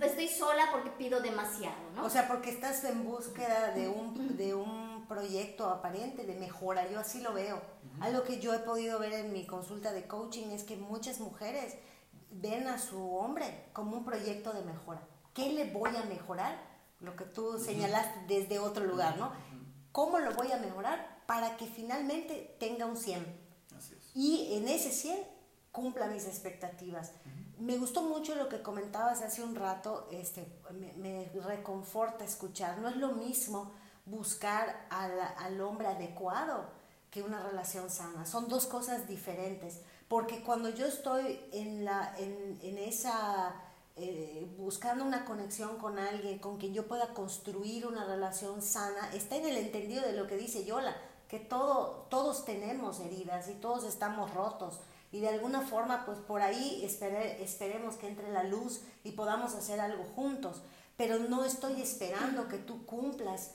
estoy 0.00 0.28
sola 0.28 0.68
porque 0.70 0.90
pido 0.90 1.20
demasiado, 1.20 1.90
¿no? 1.96 2.04
O 2.04 2.08
sea, 2.08 2.28
porque 2.28 2.50
estás 2.50 2.84
en 2.84 3.04
búsqueda 3.04 3.72
de 3.72 3.88
un, 3.88 4.36
de 4.36 4.54
un 4.54 5.06
proyecto 5.08 5.68
aparente 5.68 6.24
de 6.24 6.36
mejora, 6.36 6.88
yo 6.88 7.00
así 7.00 7.20
lo 7.20 7.32
veo. 7.32 7.60
Algo 8.00 8.22
que 8.22 8.38
yo 8.38 8.54
he 8.54 8.60
podido 8.60 9.00
ver 9.00 9.12
en 9.14 9.32
mi 9.32 9.44
consulta 9.44 9.90
de 9.92 10.06
coaching 10.06 10.52
es 10.52 10.62
que 10.62 10.76
muchas 10.76 11.18
mujeres 11.18 11.76
ven 12.30 12.68
a 12.68 12.78
su 12.78 13.16
hombre 13.16 13.64
como 13.72 13.96
un 13.96 14.04
proyecto 14.04 14.52
de 14.52 14.62
mejora. 14.62 15.02
¿Qué 15.34 15.52
le 15.52 15.70
voy 15.70 15.96
a 15.96 16.02
mejorar? 16.04 16.58
Lo 17.00 17.16
que 17.16 17.24
tú 17.24 17.58
señalaste 17.58 18.26
desde 18.26 18.58
otro 18.58 18.84
lugar, 18.84 19.16
¿no? 19.16 19.32
¿Cómo 19.92 20.18
lo 20.18 20.34
voy 20.34 20.52
a 20.52 20.58
mejorar 20.58 21.22
para 21.26 21.56
que 21.56 21.66
finalmente 21.66 22.56
tenga 22.60 22.86
un 22.86 22.96
100? 22.96 23.24
Y 24.14 24.54
en 24.54 24.68
ese 24.68 24.90
100 24.90 25.18
cumpla 25.72 26.06
mis 26.06 26.26
expectativas. 26.26 27.12
Me 27.58 27.76
gustó 27.78 28.02
mucho 28.02 28.34
lo 28.34 28.48
que 28.48 28.62
comentabas 28.62 29.22
hace 29.22 29.42
un 29.42 29.54
rato, 29.54 30.08
este, 30.10 30.46
me, 30.72 30.92
me 30.94 31.30
reconforta 31.42 32.24
escuchar. 32.24 32.78
No 32.78 32.88
es 32.88 32.96
lo 32.96 33.12
mismo 33.12 33.72
buscar 34.06 34.86
al, 34.90 35.12
al 35.38 35.60
hombre 35.60 35.86
adecuado 35.86 36.70
que 37.10 37.22
una 37.22 37.42
relación 37.42 37.90
sana. 37.90 38.24
Son 38.26 38.48
dos 38.48 38.66
cosas 38.66 39.06
diferentes. 39.08 39.80
Porque 40.08 40.42
cuando 40.42 40.70
yo 40.70 40.86
estoy 40.86 41.40
en, 41.52 41.84
la, 41.84 42.14
en, 42.18 42.58
en 42.62 42.78
esa, 42.78 43.54
eh, 44.00 44.46
buscando 44.56 45.04
una 45.04 45.24
conexión 45.24 45.76
con 45.76 45.98
alguien 45.98 46.38
con 46.38 46.56
quien 46.56 46.72
yo 46.72 46.86
pueda 46.86 47.14
construir 47.14 47.86
una 47.86 48.04
relación 48.04 48.62
sana, 48.62 49.10
está 49.14 49.36
en 49.36 49.46
el 49.46 49.56
entendido 49.56 50.02
de 50.02 50.14
lo 50.14 50.26
que 50.26 50.36
dice 50.36 50.64
Yola, 50.64 50.96
que 51.28 51.38
todo, 51.38 52.06
todos 52.08 52.44
tenemos 52.44 52.98
heridas 53.00 53.48
y 53.48 53.54
todos 53.54 53.84
estamos 53.84 54.32
rotos. 54.34 54.80
Y 55.12 55.20
de 55.20 55.28
alguna 55.28 55.62
forma, 55.62 56.04
pues 56.06 56.18
por 56.18 56.40
ahí 56.40 56.84
espere, 56.84 57.42
esperemos 57.42 57.96
que 57.96 58.08
entre 58.08 58.30
la 58.30 58.44
luz 58.44 58.80
y 59.04 59.12
podamos 59.12 59.54
hacer 59.54 59.80
algo 59.80 60.04
juntos. 60.14 60.62
Pero 60.96 61.18
no 61.18 61.44
estoy 61.44 61.80
esperando 61.80 62.48
que 62.48 62.58
tú 62.58 62.84
cumplas 62.86 63.52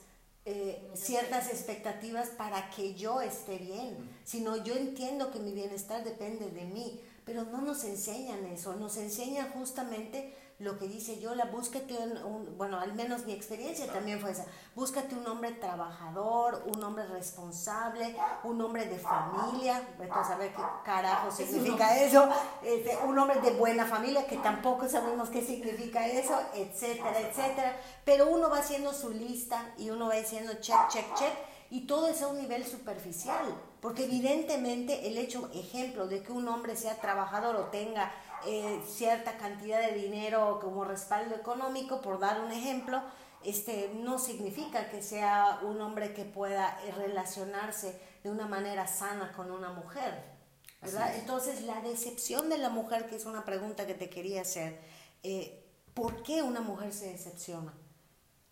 eh, 0.48 0.92
ciertas 0.94 1.50
expectativas 1.50 2.30
para 2.30 2.70
que 2.70 2.94
yo 2.94 3.20
esté 3.22 3.58
bien, 3.58 3.98
sino 4.24 4.58
yo 4.58 4.76
entiendo 4.76 5.32
que 5.32 5.40
mi 5.40 5.54
bienestar 5.54 6.04
depende 6.04 6.52
de 6.52 6.66
mí, 6.66 7.02
pero 7.26 7.44
no 7.44 7.62
nos 7.62 7.84
enseñan 7.84 8.46
eso, 8.46 8.76
nos 8.76 8.98
enseñan 8.98 9.50
justamente 9.52 10.36
lo 10.60 10.78
que 10.78 10.88
dice 10.88 11.20
yo, 11.20 11.36
la 11.36 11.46
búsquete 11.46 11.98
un, 12.24 12.58
bueno, 12.58 12.80
al 12.80 12.94
menos 12.94 13.26
mi 13.26 13.34
experiencia 13.34 13.92
también 13.92 14.22
fue 14.22 14.32
esa, 14.32 14.46
búscate 14.74 15.14
un 15.16 15.28
hombre 15.28 15.52
trabajador, 15.52 16.64
un 16.74 16.82
hombre 16.82 17.06
responsable, 17.08 18.16
un 18.44 18.62
hombre 18.62 18.86
de 18.86 18.98
familia, 18.98 19.86
vete 20.00 20.14
a 20.14 20.24
saber 20.24 20.54
qué 20.54 20.62
carajo 20.86 21.30
significa 21.30 22.00
eso, 22.00 22.30
este, 22.64 22.98
un 23.06 23.20
hombre 23.20 23.42
de 23.42 23.52
buena 23.52 23.86
familia, 23.86 24.28
que 24.28 24.38
tampoco 24.38 24.88
sabemos 24.88 25.30
qué 25.30 25.42
significa 25.46 26.08
eso, 26.08 26.40
etcétera, 26.54 27.20
etcétera, 27.20 27.76
pero 28.06 28.30
uno 28.30 28.50
va 28.50 28.60
haciendo 28.60 28.94
su 28.94 29.10
lista 29.10 29.74
y 29.78 29.90
uno 29.90 30.08
va 30.08 30.16
diciendo 30.16 30.54
check, 30.62 30.88
check, 30.88 31.16
check, 31.16 31.34
y 31.70 31.86
todo 31.86 32.08
es 32.08 32.22
a 32.22 32.28
un 32.28 32.38
nivel 32.38 32.66
superficial, 32.66 33.44
porque 33.82 34.06
evidentemente 34.06 35.08
el 35.08 35.18
hecho, 35.18 35.50
ejemplo, 35.54 36.08
de 36.08 36.24
que 36.24 36.32
un 36.32 36.48
hombre 36.48 36.76
sea 36.76 37.00
trabajador 37.00 37.56
o 37.56 37.66
tenga 37.66 38.12
eh, 38.46 38.82
cierta 38.88 39.38
cantidad 39.38 39.82
de 39.82 39.94
dinero 39.94 40.60
como 40.62 40.84
respaldo 40.86 41.36
económico, 41.36 42.02
por 42.02 42.20
dar 42.20 42.42
un 42.42 42.52
ejemplo, 42.52 43.02
este, 43.44 43.92
no 43.96 44.18
significa 44.18 44.90
que 44.90 45.02
sea 45.02 45.60
un 45.64 45.80
hombre 45.82 46.14
que 46.14 46.26
pueda 46.26 46.80
eh, 46.84 46.92
relacionarse 46.92 48.00
de 48.24 48.32
una 48.32 48.48
manera 48.48 48.88
sana 48.88 49.32
con 49.34 49.52
una 49.52 49.72
mujer. 49.72 50.36
¿verdad? 50.82 51.16
Entonces, 51.16 51.62
la 51.64 51.82
decepción 51.82 52.50
de 52.50 52.58
la 52.58 52.70
mujer, 52.70 53.08
que 53.08 53.16
es 53.16 53.26
una 53.26 53.46
pregunta 53.46 53.88
que 53.88 53.94
te 53.94 54.10
quería 54.10 54.42
hacer, 54.42 54.80
eh, 55.24 55.64
¿por 55.94 56.22
qué 56.24 56.44
una 56.44 56.62
mujer 56.62 56.94
se 56.94 57.08
decepciona? 57.12 57.74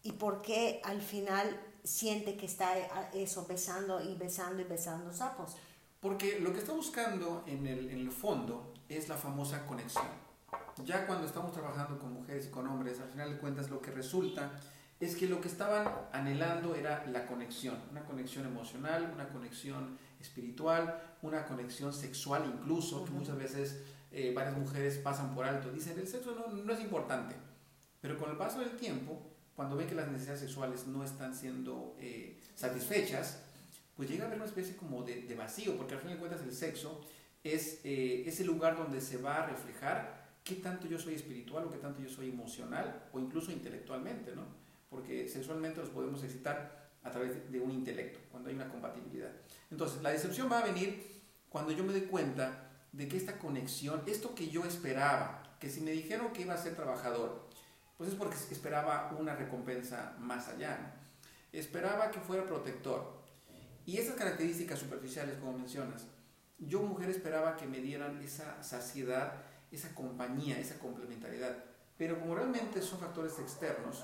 ¿Y 0.01 0.13
por 0.13 0.41
qué 0.41 0.81
al 0.83 1.01
final 1.01 1.59
siente 1.83 2.37
que 2.37 2.45
está 2.45 2.77
eh, 2.77 2.87
eso, 3.13 3.45
besando 3.47 4.01
y 4.01 4.15
besando 4.15 4.61
y 4.61 4.65
besando 4.65 5.13
sapos? 5.13 5.55
Porque 5.99 6.39
lo 6.39 6.51
que 6.51 6.59
está 6.59 6.73
buscando 6.73 7.43
en 7.47 7.65
el, 7.65 7.89
en 7.89 7.99
el 7.99 8.11
fondo 8.11 8.73
es 8.89 9.09
la 9.09 9.15
famosa 9.15 9.65
conexión. 9.65 10.05
Ya 10.85 11.05
cuando 11.07 11.25
estamos 11.25 11.51
trabajando 11.51 11.99
con 11.99 12.13
mujeres 12.13 12.47
y 12.47 12.49
con 12.49 12.67
hombres, 12.67 12.99
al 12.99 13.09
final 13.09 13.31
de 13.31 13.37
cuentas 13.37 13.69
lo 13.69 13.81
que 13.81 13.91
resulta 13.91 14.51
es 14.99 15.15
que 15.15 15.27
lo 15.27 15.41
que 15.41 15.47
estaban 15.47 15.87
anhelando 16.11 16.75
era 16.75 17.05
la 17.07 17.25
conexión, 17.25 17.77
una 17.91 18.03
conexión 18.05 18.45
emocional, 18.45 19.11
una 19.13 19.27
conexión 19.29 19.97
espiritual, 20.19 21.01
una 21.21 21.45
conexión 21.45 21.93
sexual 21.93 22.45
incluso, 22.45 23.03
que 23.03 23.11
muchas 23.11 23.37
veces 23.37 23.81
eh, 24.11 24.31
varias 24.33 24.57
mujeres 24.57 24.97
pasan 24.97 25.33
por 25.35 25.45
alto. 25.45 25.71
Dicen, 25.71 25.99
el 25.99 26.07
sexo 26.07 26.35
no, 26.35 26.47
no, 26.47 26.73
es 26.73 26.79
importante, 26.79 27.35
pero 28.01 28.17
con 28.17 28.29
el 28.29 28.37
paso 28.37 28.59
del 28.59 28.77
tiempo, 28.77 29.21
cuando 29.55 29.75
ven 29.75 29.87
que 29.87 29.95
las 29.95 30.07
necesidades 30.07 30.41
sexuales 30.41 30.87
no 30.87 31.03
están 31.03 31.35
siendo 31.35 31.95
eh, 31.99 32.39
satisfechas, 32.55 33.39
pues 33.95 34.09
llega 34.09 34.23
a 34.23 34.27
haber 34.27 34.39
una 34.39 34.47
especie 34.47 34.75
como 34.75 35.03
de, 35.03 35.21
de, 35.21 35.35
vacío, 35.35 35.77
porque 35.77 35.93
al 35.93 35.99
fin 35.99 36.11
de 36.11 36.17
cuentas 36.17 36.41
el 36.41 36.53
sexo 36.53 37.01
es 37.43 37.81
eh, 37.83 38.23
ese 38.25 38.43
lugar 38.43 38.77
donde 38.77 39.01
se 39.01 39.17
va 39.17 39.43
a 39.43 39.45
reflejar 39.47 40.23
qué 40.43 40.55
tanto 40.55 40.87
yo 40.87 40.97
soy 40.97 41.13
espiritual 41.13 41.65
o 41.65 41.71
qué 41.71 41.77
tanto 41.77 42.01
yo 42.01 42.09
soy 42.09 42.29
emocional 42.29 43.09
o 43.11 43.19
incluso 43.19 43.51
intelectualmente, 43.51 44.35
¿no? 44.35 44.45
Porque 44.89 45.27
sexualmente 45.27 45.79
los 45.79 45.89
podemos 45.89 46.23
excitar 46.23 46.91
a 47.03 47.11
través 47.11 47.51
de 47.51 47.59
un 47.59 47.71
intelecto, 47.71 48.19
cuando 48.31 48.49
hay 48.49 48.55
una 48.55 48.69
compatibilidad. 48.69 49.31
Entonces, 49.69 50.01
la 50.01 50.11
decepción 50.11 50.49
va 50.51 50.59
a 50.59 50.65
venir 50.65 51.21
cuando 51.49 51.71
yo 51.71 51.83
me 51.83 51.91
doy 51.91 52.03
cuenta 52.03 52.71
de 52.91 53.07
que 53.07 53.17
esta 53.17 53.37
conexión, 53.39 54.03
esto 54.05 54.33
que 54.35 54.49
yo 54.49 54.63
esperaba, 54.65 55.57
que 55.59 55.69
si 55.69 55.81
me 55.81 55.91
dijeron 55.91 56.31
que 56.31 56.43
iba 56.43 56.53
a 56.53 56.57
ser 56.57 56.75
trabajador, 56.75 57.47
pues 58.03 58.11
es 58.11 58.19
porque 58.19 58.35
esperaba 58.53 59.15
una 59.17 59.33
recompensa 59.33 60.13
más 60.19 60.49
allá. 60.49 60.93
Esperaba 61.53 62.11
que 62.11 62.19
fuera 62.19 62.45
protector. 62.45 63.13
Y 63.85 63.97
esas 63.97 64.15
características 64.15 64.79
superficiales, 64.79 65.37
como 65.37 65.57
mencionas, 65.57 66.05
yo 66.59 66.81
mujer 66.81 67.09
esperaba 67.11 67.55
que 67.55 67.65
me 67.65 67.79
dieran 67.79 68.21
esa 68.21 68.61
saciedad, 68.61 69.35
esa 69.71 69.95
compañía, 69.95 70.59
esa 70.59 70.79
complementariedad. 70.79 71.63
Pero 71.97 72.19
como 72.19 72.35
realmente 72.35 72.81
son 72.81 72.99
factores 72.99 73.39
externos, 73.39 74.03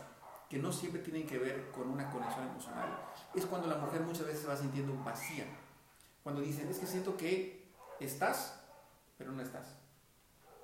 que 0.50 0.60
no 0.60 0.72
siempre 0.72 1.01
tienen 1.01 1.27
que 1.27 1.38
ver 1.38 1.70
con 1.72 1.89
una 1.89 2.10
conexión 2.10 2.48
emocional, 2.48 2.98
es 3.36 3.46
cuando 3.48 3.68
la 3.68 3.79
mujer 3.79 4.00
muchas 4.00 4.27
veces 4.27 4.48
va 4.48 4.56
sintiendo 4.56 4.96
vacía. 5.03 5.46
Cuando 6.24 6.39
dicen, 6.39 6.70
es 6.70 6.79
que 6.79 6.88
siento 6.88 7.18
que 7.18 7.70
estás, 8.00 8.62
pero 9.18 9.34
no 9.34 9.41
estás. 9.41 9.75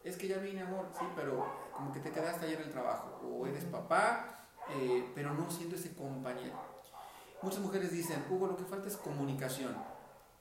Es 0.06 0.18
que 0.18 0.28
ya 0.28 0.38
vine, 0.38 0.62
amor, 0.62 0.88
sí, 0.98 1.04
pero 1.16 1.46
como 1.74 1.92
que 1.92 2.00
te 2.00 2.12
quedaste 2.12 2.46
ayer 2.46 2.62
en 2.62 2.68
el 2.68 2.72
trabajo. 2.72 3.20
O 3.28 3.48
eres 3.48 3.66
papá, 3.66 4.48
eh, 4.70 5.12
pero 5.16 5.34
no 5.34 5.50
siento 5.50 5.76
ese 5.76 5.96
compañero. 5.96 6.56
Muchas 7.42 7.60
mujeres 7.60 7.92
dicen, 7.92 8.24
Hugo, 8.30 8.46
lo 8.46 8.56
que 8.56 8.66
falta 8.66 8.88
es 8.88 8.98
comunicación. 8.98 9.76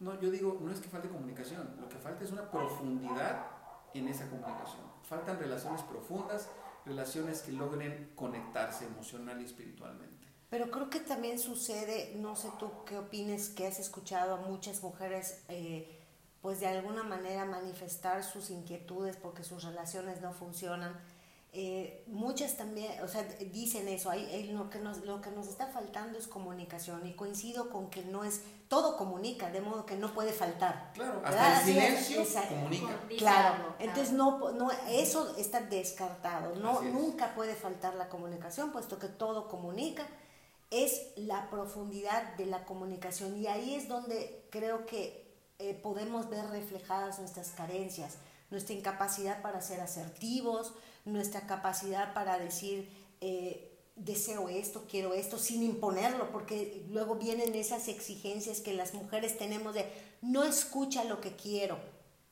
No, 0.00 0.21
yo 0.21 0.30
digo, 0.30 0.59
no 0.61 0.71
es 0.71 0.80
que 0.80 0.88
falte 0.88 1.09
comunicación, 1.09 1.76
lo 1.80 1.88
que 1.88 1.97
falta 1.97 2.25
es 2.25 2.30
una 2.30 2.50
profundidad 2.50 3.47
en 3.94 4.06
esa 4.09 4.28
comunicación. 4.28 4.83
Faltan 5.02 5.38
relaciones 5.38 5.83
profundas, 5.83 6.50
relaciones 6.85 7.40
que 7.40 7.52
logren 7.52 8.12
conectarse 8.14 8.85
emocional 8.85 9.40
y 9.40 9.44
espiritualmente. 9.44 10.28
Pero 10.50 10.71
creo 10.71 10.90
que 10.90 11.00
también 11.00 11.38
sucede, 11.38 12.14
no 12.16 12.37
sé 12.37 12.50
tú 12.59 12.71
qué 12.85 12.99
opines, 12.99 13.49
que 13.49 13.66
has 13.66 13.78
escuchado 13.78 14.35
a 14.35 14.37
muchas 14.37 14.83
mujeres, 14.83 15.42
eh, 15.49 16.03
pues 16.44 16.60
de 16.60 16.66
alguna 16.66 17.02
manera 17.02 17.46
manifestar 17.46 18.22
sus 18.22 18.50
inquietudes 18.50 19.16
porque 19.16 19.42
sus 19.42 19.64
relaciones 19.64 20.20
no 20.20 20.34
funcionan. 20.34 20.94
Eh, 21.54 22.04
muchas 22.06 22.58
también, 22.58 23.02
o 23.02 23.08
sea, 23.08 23.22
dicen 23.50 23.88
eso, 23.88 24.10
hay, 24.10 24.52
lo, 24.52 24.68
que 24.68 24.78
nos, 24.78 25.06
lo 25.06 25.22
que 25.22 25.30
nos 25.30 25.48
está 25.48 25.68
faltando 25.68 26.18
es 26.18 26.26
comunicación 26.26 27.06
y 27.06 27.14
coincido 27.14 27.70
con 27.70 27.88
que 27.88 28.04
no 28.04 28.24
es, 28.24 28.42
todo 28.68 28.98
comunica, 28.98 29.50
de 29.50 29.62
modo 29.62 29.86
que 29.86 29.96
no 29.96 30.12
puede 30.12 30.32
faltar. 30.34 30.90
Claro, 30.92 31.22
hasta 31.24 31.60
el 31.60 31.64
silencio 31.64 32.22
comunica. 32.50 33.00
Claro, 33.16 33.76
entonces 33.78 34.12
no, 34.12 34.52
no, 34.52 34.70
eso 34.90 35.34
está 35.38 35.62
descartado, 35.62 36.56
no, 36.56 36.82
nunca 36.82 37.34
puede 37.34 37.54
faltar 37.54 37.94
la 37.94 38.10
comunicación, 38.10 38.70
puesto 38.70 38.98
que 38.98 39.08
todo 39.08 39.48
comunica, 39.48 40.06
es 40.70 41.06
la 41.16 41.48
profundidad 41.48 42.34
de 42.36 42.44
la 42.44 42.66
comunicación 42.66 43.34
y 43.38 43.46
ahí 43.46 43.76
es 43.76 43.88
donde 43.88 44.46
creo 44.50 44.84
que 44.84 45.24
eh, 45.64 45.73
podemos 45.73 46.28
ver 46.28 46.44
reflejadas 46.50 47.18
nuestras 47.18 47.52
carencias, 47.52 48.18
nuestra 48.50 48.75
incapacidad 48.75 49.40
para 49.40 49.62
ser 49.62 49.80
asertivos, 49.80 50.75
nuestra 51.06 51.47
capacidad 51.47 52.12
para 52.12 52.38
decir, 52.38 52.90
eh, 53.23 53.75
deseo 53.97 54.50
esto, 54.50 54.85
quiero 54.90 55.14
esto, 55.14 55.38
sin 55.38 55.62
imponerlo, 55.62 56.30
porque 56.33 56.85
luego 56.90 57.14
vienen 57.14 57.54
esas 57.54 57.88
exigencias 57.88 58.61
que 58.61 58.75
las 58.75 58.92
mujeres 58.92 59.38
tenemos 59.38 59.73
de, 59.73 59.90
no 60.21 60.44
escucha 60.44 61.04
lo 61.04 61.23
que 61.23 61.35
quiero. 61.35 61.78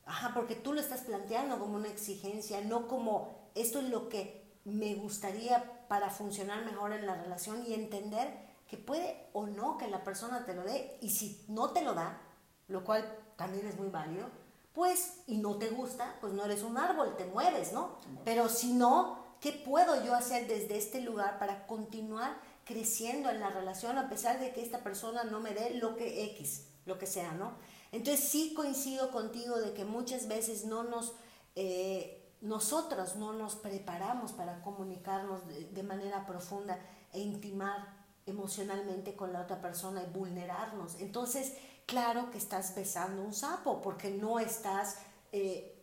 Ajá, 0.05 0.33
porque 0.35 0.55
tú 0.55 0.75
lo 0.75 0.81
estás 0.81 1.01
planteando 1.01 1.59
como 1.59 1.77
una 1.77 1.89
exigencia, 1.89 2.61
no 2.61 2.87
como 2.87 3.51
esto 3.55 3.79
es 3.79 3.89
lo 3.89 4.11
que 4.11 4.43
me 4.67 4.95
gustaría 4.97 5.87
para 5.89 6.11
funcionar 6.11 6.67
mejor 6.67 6.93
en 6.93 7.07
la 7.07 7.15
relación 7.15 7.65
y 7.67 7.73
entender 7.73 8.29
que 8.69 8.77
puede 8.77 9.27
o 9.33 9.47
no 9.47 9.79
que 9.79 9.89
la 9.89 10.05
persona 10.05 10.45
te 10.45 10.53
lo 10.53 10.65
dé 10.65 10.99
y 11.01 11.09
si 11.09 11.47
no 11.49 11.71
te 11.71 11.81
lo 11.81 11.95
da, 11.95 12.21
lo 12.69 12.85
cual 12.85 13.22
también 13.43 13.67
es 13.67 13.77
muy 13.77 13.89
válido, 13.89 14.29
pues 14.73 15.15
y 15.27 15.39
no 15.39 15.57
te 15.57 15.69
gusta, 15.71 16.17
pues 16.21 16.33
no 16.33 16.45
eres 16.45 16.63
un 16.63 16.79
árbol, 16.79 17.17
te 17.17 17.25
mueves, 17.25 17.73
¿no? 17.73 17.99
Pero 18.25 18.49
si 18.49 18.73
no, 18.73 19.19
¿qué 19.41 19.51
puedo 19.51 20.05
yo 20.05 20.15
hacer 20.15 20.47
desde 20.47 20.79
este 20.79 21.01
lugar 21.01 21.41
para 21.41 21.67
continuar 21.67 22.37
creciendo 22.65 23.31
en 23.31 23.41
la 23.41 23.51
relación 23.51 23.99
a 23.99 24.09
pesar 24.09 24.39
de 24.39 24.53
que 24.53 24.63
esta 24.63 24.85
persona 24.85 25.25
no 25.25 25.41
me 25.41 25.55
dé 25.55 25.75
lo 25.75 25.97
que 25.97 26.25
X, 26.37 26.69
lo 26.87 26.99
que 26.99 27.07
sea, 27.07 27.33
¿no? 27.33 27.55
Entonces 27.91 28.29
sí 28.29 28.55
coincido 28.55 29.11
contigo 29.11 29.59
de 29.59 29.75
que 29.75 29.85
muchas 29.85 30.29
veces 30.29 30.65
no 30.65 30.85
nos, 30.85 31.13
eh, 31.57 32.33
nosotros 32.43 33.17
no 33.17 33.33
nos 33.33 33.57
preparamos 33.57 34.31
para 34.31 34.63
comunicarnos 34.63 35.49
de, 35.49 35.65
de 35.65 35.83
manera 35.83 36.27
profunda 36.27 36.79
e 37.13 37.19
intimar 37.19 38.03
emocionalmente 38.25 39.17
con 39.17 39.33
la 39.33 39.41
otra 39.43 39.61
persona 39.61 40.01
y 40.05 40.17
vulnerarnos. 40.17 41.01
Entonces, 41.01 41.55
claro 41.87 42.31
que 42.31 42.39
estás 42.39 42.75
besando 42.75 43.23
un 43.23 43.33
sapo 43.33 43.81
porque 43.83 44.11
no 44.11 44.39
estás 44.39 44.99
eh, 45.33 45.83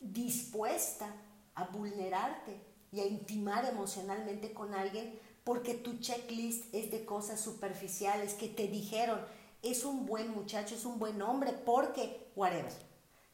dispuesta 0.00 1.14
a 1.54 1.64
vulnerarte 1.64 2.60
y 2.92 3.00
a 3.00 3.06
intimar 3.06 3.64
emocionalmente 3.64 4.52
con 4.52 4.74
alguien 4.74 5.18
porque 5.44 5.74
tu 5.74 5.98
checklist 5.98 6.74
es 6.74 6.90
de 6.90 7.04
cosas 7.04 7.40
superficiales 7.40 8.34
que 8.34 8.48
te 8.48 8.66
dijeron, 8.66 9.20
es 9.62 9.84
un 9.84 10.06
buen 10.06 10.30
muchacho, 10.30 10.74
es 10.74 10.84
un 10.84 10.98
buen 10.98 11.20
hombre 11.20 11.52
porque, 11.52 12.30
whatever, 12.34 12.72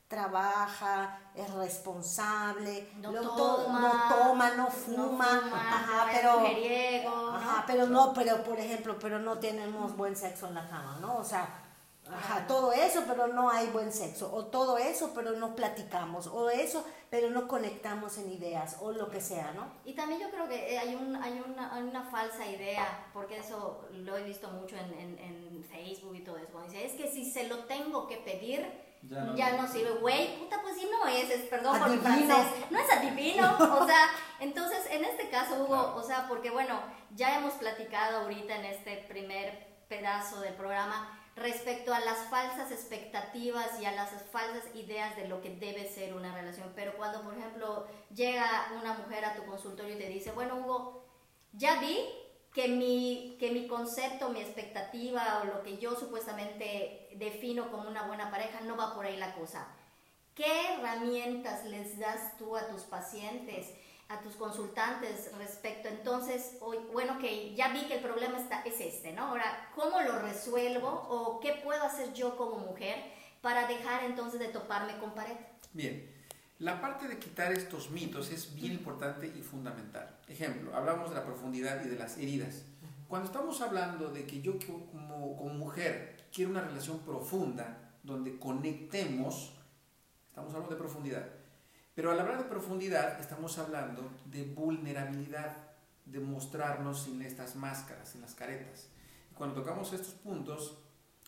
trabaja, 0.08 1.20
es 1.36 1.48
responsable, 1.54 2.90
no, 2.96 3.12
toma, 3.12 4.08
no, 4.10 4.16
toma, 4.16 4.50
no 4.56 4.66
fuma, 4.68 5.50
ajá, 5.52 6.08
pero, 6.12 7.28
ajá, 7.32 7.64
pero 7.64 7.86
no, 7.86 8.12
pero 8.12 8.42
por 8.42 8.58
ejemplo, 8.58 8.98
pero 8.98 9.20
no 9.20 9.38
tenemos 9.38 9.96
buen 9.96 10.16
sexo 10.16 10.48
en 10.48 10.54
la 10.54 10.68
cama, 10.68 10.98
¿no? 11.00 11.18
O 11.18 11.24
sea, 11.24 11.48
Ajá, 12.12 12.46
todo 12.46 12.72
eso, 12.72 13.04
pero 13.06 13.28
no 13.28 13.50
hay 13.50 13.68
buen 13.68 13.92
sexo, 13.92 14.32
o 14.34 14.46
todo 14.46 14.78
eso, 14.78 15.12
pero 15.14 15.32
no 15.32 15.54
platicamos, 15.54 16.26
o 16.26 16.50
eso, 16.50 16.84
pero 17.10 17.30
no 17.30 17.48
conectamos 17.48 18.18
en 18.18 18.32
ideas, 18.32 18.76
o 18.80 18.92
lo 18.92 19.10
que 19.10 19.20
sea, 19.20 19.52
¿no? 19.52 19.72
Y 19.84 19.94
también 19.94 20.20
yo 20.20 20.30
creo 20.30 20.48
que 20.48 20.78
hay, 20.78 20.94
un, 20.94 21.16
hay, 21.16 21.42
una, 21.46 21.76
una 21.78 22.02
falsa 22.04 22.46
idea, 22.46 23.08
porque 23.12 23.38
eso 23.38 23.88
lo 23.92 24.16
he 24.16 24.22
visto 24.24 24.48
mucho 24.48 24.76
en, 24.76 24.92
en, 24.92 25.18
en 25.18 25.64
Facebook 25.64 26.14
y 26.16 26.20
todo 26.20 26.36
eso, 26.36 26.62
dice, 26.62 26.84
es 26.84 26.92
que 26.92 27.10
si 27.10 27.30
se 27.30 27.48
lo 27.48 27.64
tengo 27.64 28.06
que 28.06 28.16
pedir, 28.18 28.66
ya 29.34 29.56
no, 29.56 29.66
sirve, 29.66 29.92
güey, 29.92 30.38
puta, 30.38 30.60
pues 30.60 30.76
sí 30.76 30.88
no 30.90 31.08
es, 31.08 31.30
es 31.30 31.42
perdón 31.48 31.78
por 31.78 31.88
mi 31.88 31.96
francés, 31.96 32.46
no 32.68 32.78
es 32.78 32.90
adivino, 32.90 33.56
o 33.80 33.86
sea, 33.86 34.10
entonces 34.40 34.86
en 34.90 35.04
este 35.04 35.30
caso 35.30 35.64
Hugo, 35.64 35.94
o 35.96 36.02
sea, 36.02 36.28
porque 36.28 36.50
bueno, 36.50 36.78
ya 37.14 37.38
hemos 37.38 37.54
platicado 37.54 38.18
ahorita 38.20 38.56
en 38.56 38.66
este 38.66 38.98
primer 39.08 39.70
pedazo 39.88 40.40
del 40.40 40.54
programa, 40.54 41.18
respecto 41.36 41.94
a 41.94 42.00
las 42.00 42.18
falsas 42.28 42.70
expectativas 42.70 43.80
y 43.80 43.84
a 43.84 43.92
las 43.92 44.10
falsas 44.30 44.64
ideas 44.74 45.16
de 45.16 45.28
lo 45.28 45.40
que 45.40 45.50
debe 45.56 45.88
ser 45.88 46.14
una 46.14 46.34
relación. 46.34 46.72
Pero 46.74 46.96
cuando, 46.96 47.22
por 47.22 47.36
ejemplo, 47.36 47.86
llega 48.14 48.72
una 48.80 48.94
mujer 48.94 49.24
a 49.24 49.34
tu 49.34 49.44
consultorio 49.44 49.94
y 49.94 49.98
te 49.98 50.08
dice, 50.08 50.32
bueno, 50.32 50.56
Hugo, 50.56 51.04
ya 51.52 51.80
vi 51.80 51.98
que 52.52 52.68
mi, 52.68 53.36
que 53.38 53.50
mi 53.52 53.68
concepto, 53.68 54.30
mi 54.30 54.40
expectativa 54.40 55.40
o 55.42 55.46
lo 55.46 55.62
que 55.62 55.78
yo 55.78 55.94
supuestamente 55.94 57.08
defino 57.16 57.70
como 57.70 57.88
una 57.88 58.06
buena 58.06 58.30
pareja 58.30 58.60
no 58.62 58.76
va 58.76 58.94
por 58.94 59.06
ahí 59.06 59.16
la 59.16 59.34
cosa. 59.34 59.68
¿Qué 60.34 60.74
herramientas 60.74 61.64
les 61.64 61.98
das 61.98 62.36
tú 62.38 62.56
a 62.56 62.66
tus 62.68 62.82
pacientes? 62.82 63.68
A 64.10 64.20
tus 64.20 64.34
consultantes 64.34 65.30
respecto 65.38 65.88
entonces, 65.88 66.56
hoy, 66.60 66.78
bueno, 66.92 67.18
que 67.18 67.54
ya 67.54 67.72
vi 67.72 67.82
que 67.86 67.94
el 67.94 68.02
problema 68.02 68.38
está, 68.38 68.60
es 68.62 68.80
este, 68.80 69.12
¿no? 69.12 69.28
Ahora, 69.28 69.70
¿cómo 69.76 70.00
lo 70.00 70.18
resuelvo 70.18 70.88
o 70.88 71.38
qué 71.38 71.60
puedo 71.62 71.84
hacer 71.84 72.12
yo 72.12 72.36
como 72.36 72.58
mujer 72.58 72.96
para 73.40 73.68
dejar 73.68 74.02
entonces 74.02 74.40
de 74.40 74.48
toparme 74.48 74.98
con 74.98 75.14
pared? 75.14 75.36
Bien, 75.72 76.12
la 76.58 76.80
parte 76.80 77.06
de 77.06 77.20
quitar 77.20 77.52
estos 77.52 77.90
mitos 77.90 78.30
es 78.32 78.52
bien 78.52 78.72
importante 78.72 79.28
y 79.28 79.42
fundamental. 79.42 80.18
Ejemplo, 80.26 80.74
hablamos 80.74 81.10
de 81.10 81.14
la 81.14 81.24
profundidad 81.24 81.84
y 81.84 81.88
de 81.88 81.96
las 81.96 82.18
heridas. 82.18 82.64
Cuando 83.06 83.28
estamos 83.28 83.60
hablando 83.60 84.08
de 84.08 84.26
que 84.26 84.42
yo 84.42 84.54
como, 84.92 85.36
como 85.36 85.54
mujer 85.54 86.26
quiero 86.32 86.50
una 86.50 86.62
relación 86.62 86.98
profunda, 87.00 87.92
donde 88.02 88.38
conectemos, 88.40 89.52
estamos 90.30 90.52
hablando 90.52 90.74
de 90.74 90.80
profundidad. 90.80 91.39
Pero 92.00 92.12
al 92.12 92.20
hablar 92.20 92.38
de 92.38 92.48
profundidad 92.48 93.20
estamos 93.20 93.58
hablando 93.58 94.10
de 94.24 94.44
vulnerabilidad, 94.44 95.54
de 96.06 96.18
mostrarnos 96.18 97.02
sin 97.02 97.20
estas 97.20 97.56
máscaras, 97.56 98.08
sin 98.08 98.22
las 98.22 98.34
caretas. 98.34 98.88
cuando 99.34 99.56
tocamos 99.56 99.92
estos 99.92 100.14
puntos, 100.14 100.78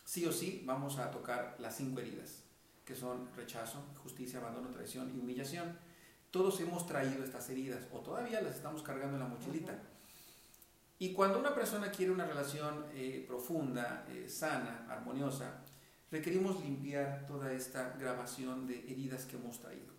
sí 0.03 0.25
o 0.25 0.31
sí 0.31 0.63
vamos 0.65 0.97
a 0.97 1.11
tocar 1.11 1.57
las 1.59 1.77
cinco 1.77 1.99
heridas, 1.99 2.41
que 2.85 2.95
son 2.95 3.29
rechazo, 3.35 3.85
justicia, 4.01 4.39
abandono, 4.39 4.71
traición 4.71 5.15
y 5.15 5.19
humillación. 5.19 5.77
Todos 6.31 6.59
hemos 6.59 6.87
traído 6.87 7.23
estas 7.23 7.47
heridas 7.51 7.83
o 7.91 7.99
todavía 7.99 8.41
las 8.41 8.55
estamos 8.55 8.81
cargando 8.81 9.17
en 9.17 9.21
la 9.21 9.29
mochilita. 9.29 9.79
Y 10.97 11.13
cuando 11.13 11.37
una 11.37 11.53
persona 11.53 11.91
quiere 11.91 12.11
una 12.11 12.25
relación 12.25 12.87
eh, 12.95 13.23
profunda, 13.27 14.07
eh, 14.09 14.27
sana, 14.27 14.87
armoniosa, 14.89 15.61
requerimos 16.09 16.63
limpiar 16.63 17.27
toda 17.27 17.53
esta 17.53 17.95
grabación 17.99 18.65
de 18.65 18.79
heridas 18.91 19.25
que 19.25 19.35
hemos 19.35 19.59
traído. 19.59 19.92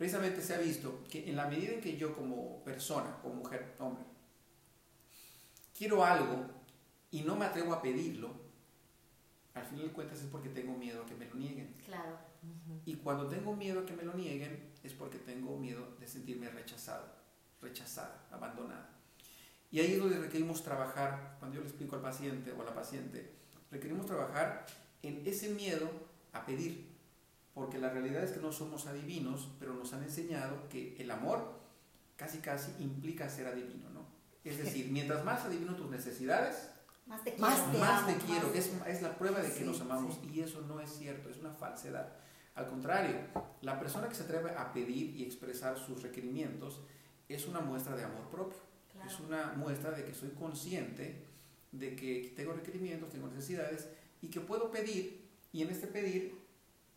Precisamente 0.00 0.40
se 0.40 0.54
ha 0.54 0.58
visto 0.58 1.04
que 1.10 1.28
en 1.28 1.36
la 1.36 1.46
medida 1.46 1.74
en 1.74 1.82
que 1.82 1.98
yo 1.98 2.16
como 2.16 2.64
persona, 2.64 3.18
como 3.20 3.34
mujer, 3.34 3.74
hombre, 3.78 4.02
quiero 5.76 6.02
algo 6.02 6.46
y 7.10 7.20
no 7.20 7.36
me 7.36 7.44
atrevo 7.44 7.74
a 7.74 7.82
pedirlo, 7.82 8.30
al 9.52 9.62
final 9.62 9.88
de 9.88 9.92
cuentas 9.92 10.22
es 10.22 10.28
porque 10.28 10.48
tengo 10.48 10.74
miedo 10.74 11.02
a 11.02 11.06
que 11.06 11.14
me 11.16 11.26
lo 11.26 11.34
nieguen. 11.34 11.74
Claro. 11.84 12.16
Y 12.86 12.94
cuando 12.94 13.28
tengo 13.28 13.54
miedo 13.54 13.80
a 13.80 13.84
que 13.84 13.92
me 13.92 14.02
lo 14.02 14.14
nieguen 14.14 14.72
es 14.82 14.94
porque 14.94 15.18
tengo 15.18 15.58
miedo 15.58 15.94
de 16.00 16.08
sentirme 16.08 16.48
rechazado, 16.48 17.04
rechazada, 17.60 18.26
abandonada. 18.30 18.88
Y 19.70 19.80
ahí 19.80 19.92
es 19.92 19.98
donde 19.98 20.18
requerimos 20.18 20.64
trabajar, 20.64 21.36
cuando 21.40 21.56
yo 21.56 21.60
le 21.60 21.68
explico 21.68 21.96
al 21.96 22.00
paciente 22.00 22.52
o 22.52 22.62
a 22.62 22.64
la 22.64 22.74
paciente, 22.74 23.34
requerimos 23.70 24.06
trabajar 24.06 24.64
en 25.02 25.22
ese 25.26 25.50
miedo 25.50 25.90
a 26.32 26.46
pedir, 26.46 26.88
porque 27.54 27.78
la 27.78 27.90
realidad 27.90 28.22
es 28.22 28.32
que 28.32 28.40
no 28.40 28.52
somos 28.52 28.86
adivinos, 28.86 29.48
pero 29.58 29.74
nos 29.74 29.92
han 29.92 30.02
enseñado 30.02 30.68
que 30.68 30.96
el 30.98 31.10
amor 31.10 31.60
casi 32.16 32.38
casi 32.38 32.72
implica 32.82 33.28
ser 33.28 33.46
adivino, 33.46 33.90
¿no? 33.90 34.06
Es 34.44 34.58
decir, 34.58 34.88
mientras 34.90 35.24
más 35.24 35.44
adivino 35.44 35.74
tus 35.74 35.90
necesidades, 35.90 36.70
más 37.06 37.24
te 37.24 37.34
quiero. 37.34 37.50
Más 37.78 38.06
te, 38.06 38.14
quiero. 38.24 38.52
Es, 38.54 38.70
es, 38.86 39.02
la 39.02 39.18
prueba 39.18 39.40
de 39.40 39.52
que 39.52 39.64
nos 39.64 39.80
amamos 39.80 40.18
y 40.32 40.40
eso 40.40 40.62
no 40.62 40.80
es 40.80 40.90
cierto, 40.90 41.28
es 41.28 41.38
una 41.38 41.50
falsedad. 41.50 42.12
Al 42.54 42.68
contrario, 42.68 43.16
la 43.62 43.78
persona 43.78 44.08
que 44.08 44.14
se 44.14 44.22
atreve 44.22 44.50
a 44.50 44.72
pedir 44.72 45.16
y 45.16 45.24
expresar 45.24 45.78
sus 45.78 46.02
requerimientos 46.02 46.80
es 47.28 47.46
una 47.46 47.60
muestra 47.60 47.96
de 47.96 48.04
amor 48.04 48.28
propio. 48.30 48.58
Es 49.06 49.18
una 49.20 49.52
muestra 49.56 49.92
de 49.92 50.04
que 50.04 50.14
soy 50.14 50.30
consciente 50.30 51.24
de 51.72 51.96
que 51.96 52.32
tengo 52.36 52.52
requerimientos, 52.52 53.10
tengo 53.10 53.28
necesidades 53.28 53.88
y 54.20 54.28
que 54.28 54.40
puedo 54.40 54.70
pedir 54.70 55.28
y 55.52 55.62
en 55.62 55.70
este 55.70 55.86
pedir 55.86 56.39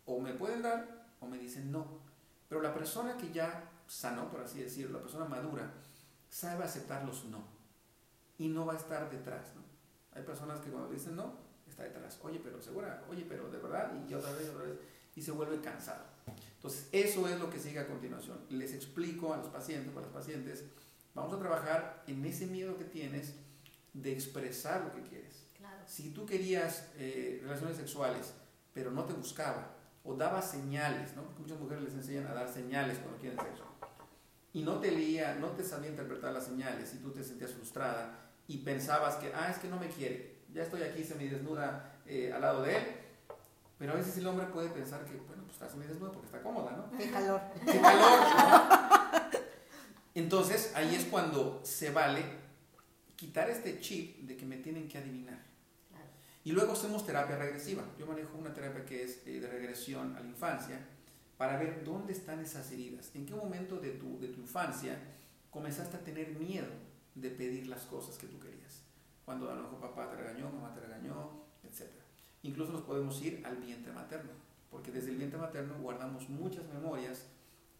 o 0.06 0.20
me 0.20 0.34
pueden 0.34 0.62
dar 0.62 1.08
o 1.20 1.28
me 1.28 1.38
dicen 1.38 1.72
no. 1.72 2.02
Pero 2.50 2.62
la 2.62 2.74
persona 2.74 3.18
que 3.18 3.32
ya 3.32 3.72
sanó, 3.88 4.30
por 4.30 4.42
así 4.42 4.60
decirlo, 4.62 4.98
la 4.98 5.04
persona 5.04 5.26
madura, 5.26 5.72
sabe 6.30 6.64
aceptar 6.64 7.06
los 7.06 7.26
no 7.26 7.44
y 8.38 8.48
no 8.48 8.66
va 8.66 8.74
a 8.74 8.78
estar 8.78 9.10
detrás. 9.10 9.54
¿no? 9.56 9.62
Hay 10.14 10.24
personas 10.24 10.60
que 10.60 10.70
cuando 10.70 10.92
dicen 10.92 11.16
no, 11.16 11.38
está 11.68 11.84
detrás. 11.84 12.20
Oye, 12.24 12.40
pero 12.44 12.62
segura, 12.62 13.04
oye, 13.10 13.26
pero 13.28 13.50
de 13.50 13.58
verdad, 13.58 13.92
y 14.08 14.14
otra 14.14 14.32
vez, 14.34 14.50
otra 14.50 14.64
vez, 14.64 14.78
y 15.16 15.22
se 15.22 15.32
vuelve 15.32 15.60
cansado. 15.62 16.04
Entonces, 16.56 16.88
eso 16.92 17.28
es 17.28 17.40
lo 17.40 17.50
que 17.50 17.60
sigue 17.60 17.80
a 17.80 17.88
continuación. 17.88 18.40
Les 18.50 18.74
explico 18.74 19.34
a 19.34 19.38
los 19.38 19.48
pacientes 19.48 19.94
o 19.94 20.00
a 20.00 20.02
las 20.02 20.12
pacientes, 20.12 20.64
vamos 21.14 21.34
a 21.34 21.40
trabajar 21.40 22.04
en 22.08 22.26
ese 22.26 22.48
miedo 22.48 22.78
que 22.78 22.86
tienes 22.86 23.36
de 23.94 24.14
expresar 24.14 24.86
lo 24.86 24.94
que 24.94 25.02
quieres. 25.10 25.44
Si 25.86 26.12
tú 26.12 26.26
querías 26.26 26.90
eh, 26.96 27.40
relaciones 27.44 27.78
sexuales, 27.78 28.34
pero 28.74 28.92
no 28.92 29.04
te 29.04 29.14
buscaba, 29.14 29.73
o 30.04 30.16
daba 30.16 30.42
señales, 30.42 31.16
¿no? 31.16 31.24
Porque 31.24 31.42
muchas 31.42 31.60
mujeres 31.60 31.84
les 31.84 31.94
enseñan 31.94 32.28
a 32.28 32.34
dar 32.34 32.50
señales 32.50 32.98
cuando 33.00 33.20
quieren 33.20 33.40
sexo. 33.40 33.64
Y 34.54 34.62
no 34.62 34.80
te 34.80 34.92
leía, 34.92 35.36
no 35.36 35.48
te 35.50 35.64
sabía 35.64 35.90
interpretar 35.90 36.32
las 36.34 36.46
señales 36.46 36.94
y 36.94 36.98
tú 36.98 37.12
te 37.12 37.24
sentías 37.24 37.54
frustrada 37.54 38.20
y 38.48 38.58
pensabas 38.60 39.16
que, 39.16 39.32
ah, 39.34 39.50
es 39.50 39.58
que 39.58 39.68
no 39.68 39.78
me 39.78 39.88
quiere, 39.88 40.42
ya 40.54 40.64
estoy 40.64 40.84
aquí 40.84 41.04
semidesnuda 41.04 42.02
eh, 42.06 42.32
al 42.34 42.42
lado 42.42 42.62
de 42.62 42.78
él, 42.78 42.84
pero 43.80 43.94
a 43.94 43.96
veces 43.96 44.18
el 44.18 44.28
hombre 44.28 44.46
puede 44.48 44.70
pensar 44.70 45.04
que, 45.06 45.16
bueno, 45.28 45.44
pues 45.44 45.54
está 45.54 45.70
semidesnuda 45.70 46.12
porque 46.12 46.28
está 46.28 46.42
cómoda, 46.42 46.72
¿no? 46.72 46.98
Qué 46.98 47.10
calor. 47.10 47.42
Qué 47.66 47.80
calor. 47.82 48.20
Entonces 50.16 50.72
ahí 50.76 50.94
es 50.94 51.06
cuando 51.06 51.62
se 51.64 51.92
vale 51.92 52.24
quitar 53.16 53.50
este 53.50 53.80
chip 53.80 54.20
de 54.28 54.38
que 54.38 54.46
me 54.46 54.58
tienen 54.58 54.88
que 54.88 54.98
adivinar. 55.00 55.53
Y 56.44 56.52
luego 56.52 56.74
hacemos 56.74 57.06
terapia 57.06 57.38
regresiva. 57.38 57.84
Yo 57.98 58.06
manejo 58.06 58.38
una 58.38 58.54
terapia 58.54 58.86
que 58.86 59.04
es 59.04 59.26
eh, 59.26 59.40
de 59.40 59.48
regresión 59.48 60.16
a 60.16 60.20
la 60.20 60.28
infancia 60.28 60.80
para 61.38 61.58
ver 61.58 61.84
dónde 61.84 62.14
están 62.14 62.40
esas 62.40 62.72
heridas. 62.72 63.12
¿En 63.16 63.26
qué 63.26 63.34
momento 63.34 63.80
de 63.80 63.92
tu, 63.92 64.20
de 64.20 64.28
tu 64.28 64.42
infancia 64.42 64.98
comenzaste 65.54 65.98
a 65.98 66.04
tener 66.04 66.32
miedo 66.32 66.68
de 67.16 67.30
pedir 67.30 67.68
las 67.68 67.84
cosas 67.84 68.18
que 68.18 68.28
tú 68.28 68.40
querías. 68.40 68.82
Cuando 69.24 69.50
a 69.52 69.56
lo 69.56 69.64
mejor 69.64 69.80
papá 69.80 70.10
te 70.10 70.18
regañó, 70.18 70.50
mamá 70.50 70.74
te 70.74 70.82
regañó, 70.82 71.44
etc. 71.64 71.90
Incluso 72.42 72.74
nos 72.74 72.82
podemos 72.82 73.22
ir 73.22 73.46
al 73.46 73.58
vientre 73.58 73.94
materno, 73.94 74.32
porque 74.70 74.92
desde 74.92 75.12
el 75.12 75.18
vientre 75.18 75.40
materno 75.40 75.76
guardamos 75.80 76.28
muchas 76.28 76.66
memorias 76.66 77.28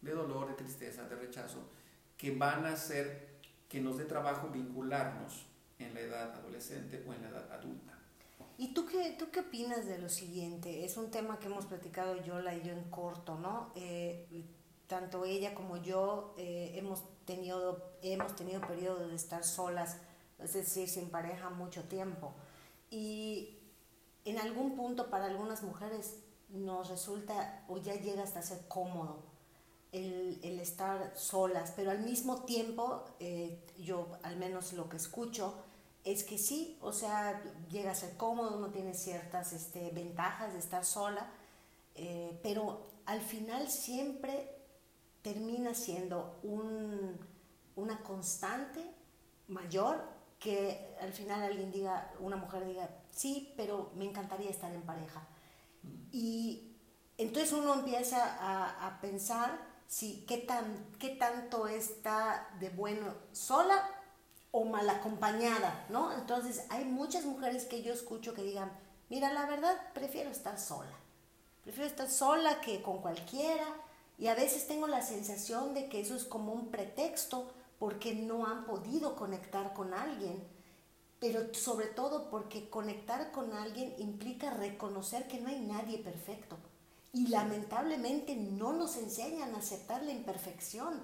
de 0.00 0.12
dolor, 0.12 0.48
de 0.48 0.54
tristeza, 0.54 1.08
de 1.08 1.16
rechazo, 1.16 1.68
que 2.16 2.36
van 2.36 2.64
a 2.64 2.72
hacer 2.72 3.34
que 3.68 3.80
nos 3.80 3.98
dé 3.98 4.04
trabajo 4.04 4.48
vincularnos 4.48 5.46
en 5.78 5.94
la 5.94 6.00
edad 6.00 6.34
adolescente 6.34 7.04
o 7.06 7.12
en 7.12 7.22
la 7.22 7.28
edad 7.28 7.52
adulta. 7.52 7.93
¿Y 8.56 8.68
tú 8.68 8.86
qué, 8.86 9.16
tú 9.18 9.30
qué 9.32 9.40
opinas 9.40 9.86
de 9.86 9.98
lo 9.98 10.08
siguiente? 10.08 10.84
Es 10.84 10.96
un 10.96 11.10
tema 11.10 11.38
que 11.38 11.46
hemos 11.46 11.66
platicado 11.66 12.22
Yola 12.22 12.54
y 12.54 12.62
yo 12.62 12.72
en 12.72 12.84
corto, 12.90 13.36
¿no? 13.36 13.72
Eh, 13.74 14.44
tanto 14.86 15.24
ella 15.24 15.54
como 15.54 15.78
yo 15.78 16.34
eh, 16.38 16.72
hemos 16.76 17.02
tenido, 17.24 17.92
hemos 18.02 18.36
tenido 18.36 18.60
periodos 18.60 19.08
de 19.10 19.16
estar 19.16 19.44
solas, 19.44 19.98
es 20.38 20.52
decir, 20.52 20.88
sin 20.88 21.10
pareja 21.10 21.50
mucho 21.50 21.84
tiempo. 21.84 22.32
Y 22.90 23.58
en 24.24 24.38
algún 24.38 24.76
punto 24.76 25.10
para 25.10 25.26
algunas 25.26 25.62
mujeres 25.62 26.20
nos 26.48 26.88
resulta 26.88 27.64
o 27.68 27.78
ya 27.78 27.94
llega 27.94 28.22
hasta 28.22 28.42
ser 28.42 28.68
cómodo 28.68 29.24
el, 29.94 30.38
el 30.42 30.60
estar 30.60 31.12
solas, 31.16 31.72
pero 31.74 31.90
al 31.90 32.00
mismo 32.00 32.42
tiempo, 32.42 33.04
eh, 33.20 33.64
yo 33.78 34.18
al 34.22 34.36
menos 34.36 34.72
lo 34.72 34.88
que 34.88 34.96
escucho, 34.96 35.54
es 36.04 36.22
que 36.22 36.38
sí, 36.38 36.78
o 36.82 36.92
sea, 36.92 37.42
llega 37.70 37.90
a 37.90 37.94
ser 37.94 38.16
cómodo, 38.16 38.58
uno 38.58 38.70
tiene 38.70 38.92
ciertas 38.94 39.52
este, 39.52 39.90
ventajas 39.90 40.52
de 40.52 40.58
estar 40.58 40.84
sola, 40.84 41.30
eh, 41.94 42.38
pero 42.42 42.86
al 43.06 43.20
final 43.20 43.68
siempre 43.70 44.54
termina 45.22 45.74
siendo 45.74 46.38
un, 46.42 47.18
una 47.76 48.02
constante 48.02 48.84
mayor 49.48 50.02
que 50.38 50.94
al 51.00 51.12
final 51.12 51.42
alguien 51.42 51.72
diga, 51.72 52.12
una 52.20 52.36
mujer 52.36 52.66
diga, 52.66 52.90
sí, 53.10 53.54
pero 53.56 53.90
me 53.94 54.04
encantaría 54.04 54.50
estar 54.50 54.72
en 54.74 54.82
pareja. 54.82 55.26
Mm. 55.82 56.08
Y 56.12 56.76
entonces 57.16 57.52
uno 57.54 57.72
empieza 57.72 58.22
a, 58.22 58.86
a 58.86 59.00
pensar 59.00 59.58
si 59.86 60.26
qué, 60.26 60.38
tan, 60.38 60.86
qué 60.98 61.10
tanto 61.10 61.66
está 61.66 62.48
de 62.60 62.68
bueno 62.68 63.14
sola 63.32 63.82
o 64.56 64.64
mal 64.64 64.88
acompañada, 64.88 65.84
¿no? 65.88 66.12
Entonces 66.12 66.64
hay 66.68 66.84
muchas 66.84 67.24
mujeres 67.24 67.64
que 67.64 67.82
yo 67.82 67.92
escucho 67.92 68.34
que 68.34 68.44
digan, 68.44 68.70
mira, 69.10 69.32
la 69.32 69.46
verdad 69.46 69.76
prefiero 69.94 70.30
estar 70.30 70.60
sola. 70.60 70.96
Prefiero 71.64 71.88
estar 71.88 72.08
sola 72.08 72.60
que 72.60 72.80
con 72.80 72.98
cualquiera 73.02 73.66
y 74.16 74.28
a 74.28 74.36
veces 74.36 74.68
tengo 74.68 74.86
la 74.86 75.02
sensación 75.02 75.74
de 75.74 75.88
que 75.88 76.00
eso 76.00 76.14
es 76.14 76.22
como 76.22 76.52
un 76.52 76.70
pretexto 76.70 77.50
porque 77.80 78.14
no 78.14 78.46
han 78.46 78.64
podido 78.64 79.16
conectar 79.16 79.72
con 79.74 79.92
alguien, 79.92 80.40
pero 81.18 81.52
sobre 81.52 81.88
todo 81.88 82.30
porque 82.30 82.70
conectar 82.70 83.32
con 83.32 83.54
alguien 83.54 83.92
implica 83.98 84.50
reconocer 84.50 85.26
que 85.26 85.40
no 85.40 85.48
hay 85.48 85.58
nadie 85.58 85.98
perfecto. 85.98 86.56
Y 87.12 87.26
lamentablemente 87.26 88.36
no 88.36 88.72
nos 88.72 88.96
enseñan 88.98 89.52
a 89.56 89.58
aceptar 89.58 90.04
la 90.04 90.12
imperfección. 90.12 91.00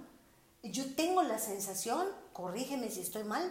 Yo 0.62 0.94
tengo 0.94 1.22
la 1.22 1.38
sensación, 1.38 2.06
corrígeme 2.32 2.90
si 2.90 3.00
estoy 3.00 3.24
mal, 3.24 3.50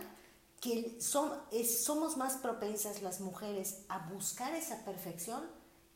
que 0.61 0.99
somos 1.01 2.17
más 2.17 2.33
propensas 2.33 3.01
las 3.01 3.21
mujeres 3.21 3.81
a 3.89 4.09
buscar 4.09 4.53
esa 4.53 4.83
perfección 4.85 5.43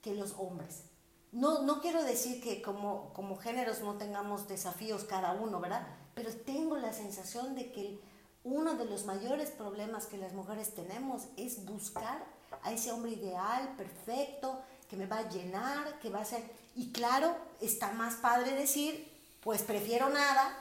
que 0.01 0.15
los 0.15 0.33
hombres. 0.37 0.83
No, 1.31 1.63
no 1.63 1.81
quiero 1.81 2.03
decir 2.03 2.41
que 2.41 2.61
como, 2.61 3.11
como 3.13 3.37
géneros 3.37 3.81
no 3.81 3.97
tengamos 3.97 4.47
desafíos 4.47 5.03
cada 5.03 5.33
uno, 5.33 5.59
¿verdad? 5.59 5.87
Pero 6.15 6.31
tengo 6.31 6.77
la 6.77 6.93
sensación 6.93 7.55
de 7.55 7.71
que 7.71 7.99
uno 8.43 8.75
de 8.75 8.85
los 8.85 9.05
mayores 9.05 9.51
problemas 9.51 10.05
que 10.05 10.17
las 10.17 10.33
mujeres 10.33 10.73
tenemos 10.73 11.23
es 11.37 11.65
buscar 11.65 12.23
a 12.61 12.71
ese 12.71 12.91
hombre 12.91 13.11
ideal, 13.11 13.75
perfecto, 13.77 14.61
que 14.89 14.95
me 14.95 15.07
va 15.07 15.19
a 15.19 15.29
llenar, 15.29 15.99
que 15.99 16.09
va 16.09 16.21
a 16.21 16.25
ser... 16.25 16.43
Y 16.75 16.91
claro, 16.91 17.35
está 17.61 17.91
más 17.93 18.15
padre 18.15 18.53
decir, 18.53 19.11
pues 19.41 19.61
prefiero 19.63 20.09
nada, 20.09 20.55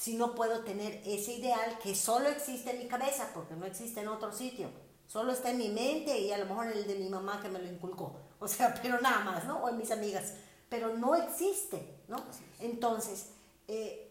si 0.00 0.14
no 0.14 0.34
puedo 0.34 0.64
tener 0.64 1.02
ese 1.04 1.34
ideal 1.34 1.78
que 1.82 1.94
solo 1.94 2.30
existe 2.30 2.70
en 2.70 2.78
mi 2.78 2.88
cabeza, 2.88 3.28
porque 3.34 3.54
no 3.54 3.66
existe 3.66 4.00
en 4.00 4.08
otro 4.08 4.32
sitio. 4.32 4.70
Solo 5.06 5.30
está 5.30 5.50
en 5.50 5.58
mi 5.58 5.68
mente 5.68 6.18
y 6.18 6.32
a 6.32 6.38
lo 6.38 6.46
mejor 6.46 6.68
en 6.68 6.78
el 6.78 6.86
de 6.86 6.94
mi 6.94 7.10
mamá 7.10 7.38
que 7.42 7.50
me 7.50 7.58
lo 7.58 7.68
inculcó. 7.68 8.16
O 8.38 8.48
sea, 8.48 8.72
pero 8.82 8.98
nada 9.02 9.22
más, 9.24 9.44
¿no? 9.44 9.58
O 9.58 9.68
en 9.68 9.76
mis 9.76 9.90
amigas. 9.90 10.32
Pero 10.70 10.96
no 10.96 11.14
existe, 11.16 11.98
¿no? 12.08 12.16
Entonces, 12.60 13.32
eh, 13.68 14.10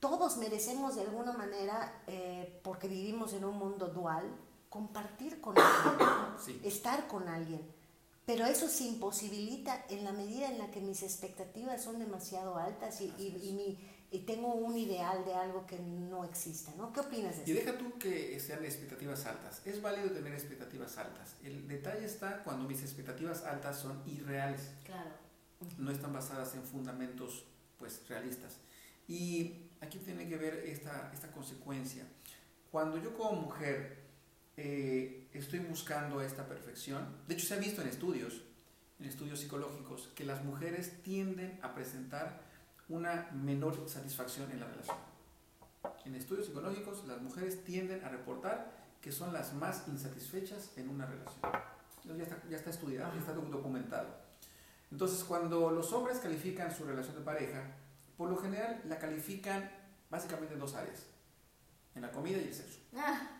todos 0.00 0.36
merecemos 0.36 0.96
de 0.96 1.02
alguna 1.02 1.32
manera, 1.32 2.02
eh, 2.08 2.58
porque 2.64 2.88
vivimos 2.88 3.32
en 3.32 3.44
un 3.44 3.56
mundo 3.56 3.86
dual, 3.86 4.24
compartir 4.68 5.40
con 5.40 5.54
alguien, 5.56 6.60
estar 6.64 7.06
con 7.06 7.28
alguien. 7.28 7.64
Pero 8.26 8.46
eso 8.46 8.66
se 8.66 8.82
imposibilita 8.82 9.84
en 9.90 10.02
la 10.02 10.10
medida 10.10 10.48
en 10.50 10.58
la 10.58 10.72
que 10.72 10.80
mis 10.80 11.04
expectativas 11.04 11.84
son 11.84 12.00
demasiado 12.00 12.56
altas 12.56 13.00
y, 13.00 13.12
y, 13.16 13.52
mi, 13.52 13.78
y, 14.10 14.18
tengo 14.20 14.54
un 14.54 14.76
ideal 14.76 15.24
de 15.24 15.34
algo 15.34 15.66
que 15.66 15.78
no 15.78 16.24
existe, 16.24 16.72
¿no? 16.76 16.92
¿Qué 16.92 17.00
opinas 17.00 17.36
de 17.36 17.42
eso? 17.42 17.50
Y 17.50 17.54
deja 17.54 17.78
tú 17.78 17.98
que 17.98 18.38
sean 18.40 18.64
expectativas 18.64 19.26
altas. 19.26 19.62
Es 19.64 19.80
válido 19.80 20.10
tener 20.10 20.32
expectativas 20.32 20.98
altas. 20.98 21.36
El 21.42 21.66
detalle 21.68 22.04
está 22.04 22.42
cuando 22.42 22.68
mis 22.68 22.82
expectativas 22.82 23.44
altas 23.44 23.78
son 23.78 24.02
irreales. 24.06 24.72
Claro. 24.84 25.10
No 25.78 25.90
están 25.90 26.12
basadas 26.12 26.54
en 26.54 26.62
fundamentos 26.62 27.44
pues 27.78 28.06
realistas. 28.08 28.58
Y 29.06 29.70
aquí 29.80 29.98
tiene 29.98 30.28
que 30.28 30.36
ver 30.36 30.54
esta, 30.66 31.10
esta 31.12 31.30
consecuencia. 31.30 32.04
Cuando 32.70 32.98
yo 32.98 33.16
como 33.16 33.42
mujer 33.42 34.00
eh, 34.62 35.28
estoy 35.32 35.60
buscando 35.60 36.20
esta 36.20 36.46
perfección. 36.46 37.16
De 37.26 37.34
hecho, 37.34 37.46
se 37.46 37.54
ha 37.54 37.56
visto 37.56 37.80
en 37.80 37.88
estudios, 37.88 38.42
en 38.98 39.06
estudios 39.06 39.40
psicológicos, 39.40 40.10
que 40.14 40.26
las 40.26 40.44
mujeres 40.44 41.02
tienden 41.02 41.58
a 41.62 41.74
presentar 41.74 42.42
una 42.90 43.30
menor 43.32 43.88
satisfacción 43.88 44.50
en 44.52 44.60
la 44.60 44.66
relación. 44.66 44.96
En 46.04 46.14
estudios 46.14 46.46
psicológicos, 46.46 47.06
las 47.06 47.22
mujeres 47.22 47.64
tienden 47.64 48.04
a 48.04 48.08
reportar 48.08 48.70
que 49.00 49.12
son 49.12 49.32
las 49.32 49.54
más 49.54 49.88
insatisfechas 49.88 50.72
en 50.76 50.90
una 50.90 51.06
relación. 51.06 51.40
Ya 52.04 52.24
está, 52.24 52.42
ya 52.50 52.56
está 52.56 52.70
estudiado, 52.70 53.12
ya 53.14 53.20
está 53.20 53.32
documentado. 53.32 54.08
Entonces, 54.90 55.22
cuando 55.24 55.70
los 55.70 55.92
hombres 55.92 56.18
califican 56.18 56.74
su 56.74 56.84
relación 56.84 57.14
de 57.16 57.22
pareja, 57.22 57.62
por 58.16 58.28
lo 58.28 58.36
general 58.36 58.82
la 58.86 58.98
califican 58.98 59.70
básicamente 60.10 60.54
en 60.54 60.60
dos 60.60 60.74
áreas, 60.74 61.06
en 61.94 62.02
la 62.02 62.10
comida 62.10 62.38
y 62.38 62.48
el 62.48 62.54
sexo. 62.54 62.80
Ah. 62.96 63.36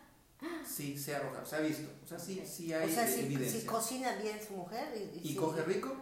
Sí, 0.65 0.97
se 0.97 1.15
arroja, 1.15 1.45
se 1.45 1.55
ha 1.55 1.59
visto. 1.59 1.87
O 2.03 2.07
sea, 2.07 2.17
sí, 2.17 2.43
sí 2.45 2.73
hay 2.73 2.89
o 2.89 2.93
sea, 2.93 3.07
si, 3.07 3.21
evidencia. 3.21 3.59
Si 3.59 3.65
cocina 3.65 4.15
bien 4.15 4.39
su 4.41 4.53
mujer. 4.53 5.11
¿Y, 5.21 5.35
coge 5.35 5.61
rico? 5.63 5.95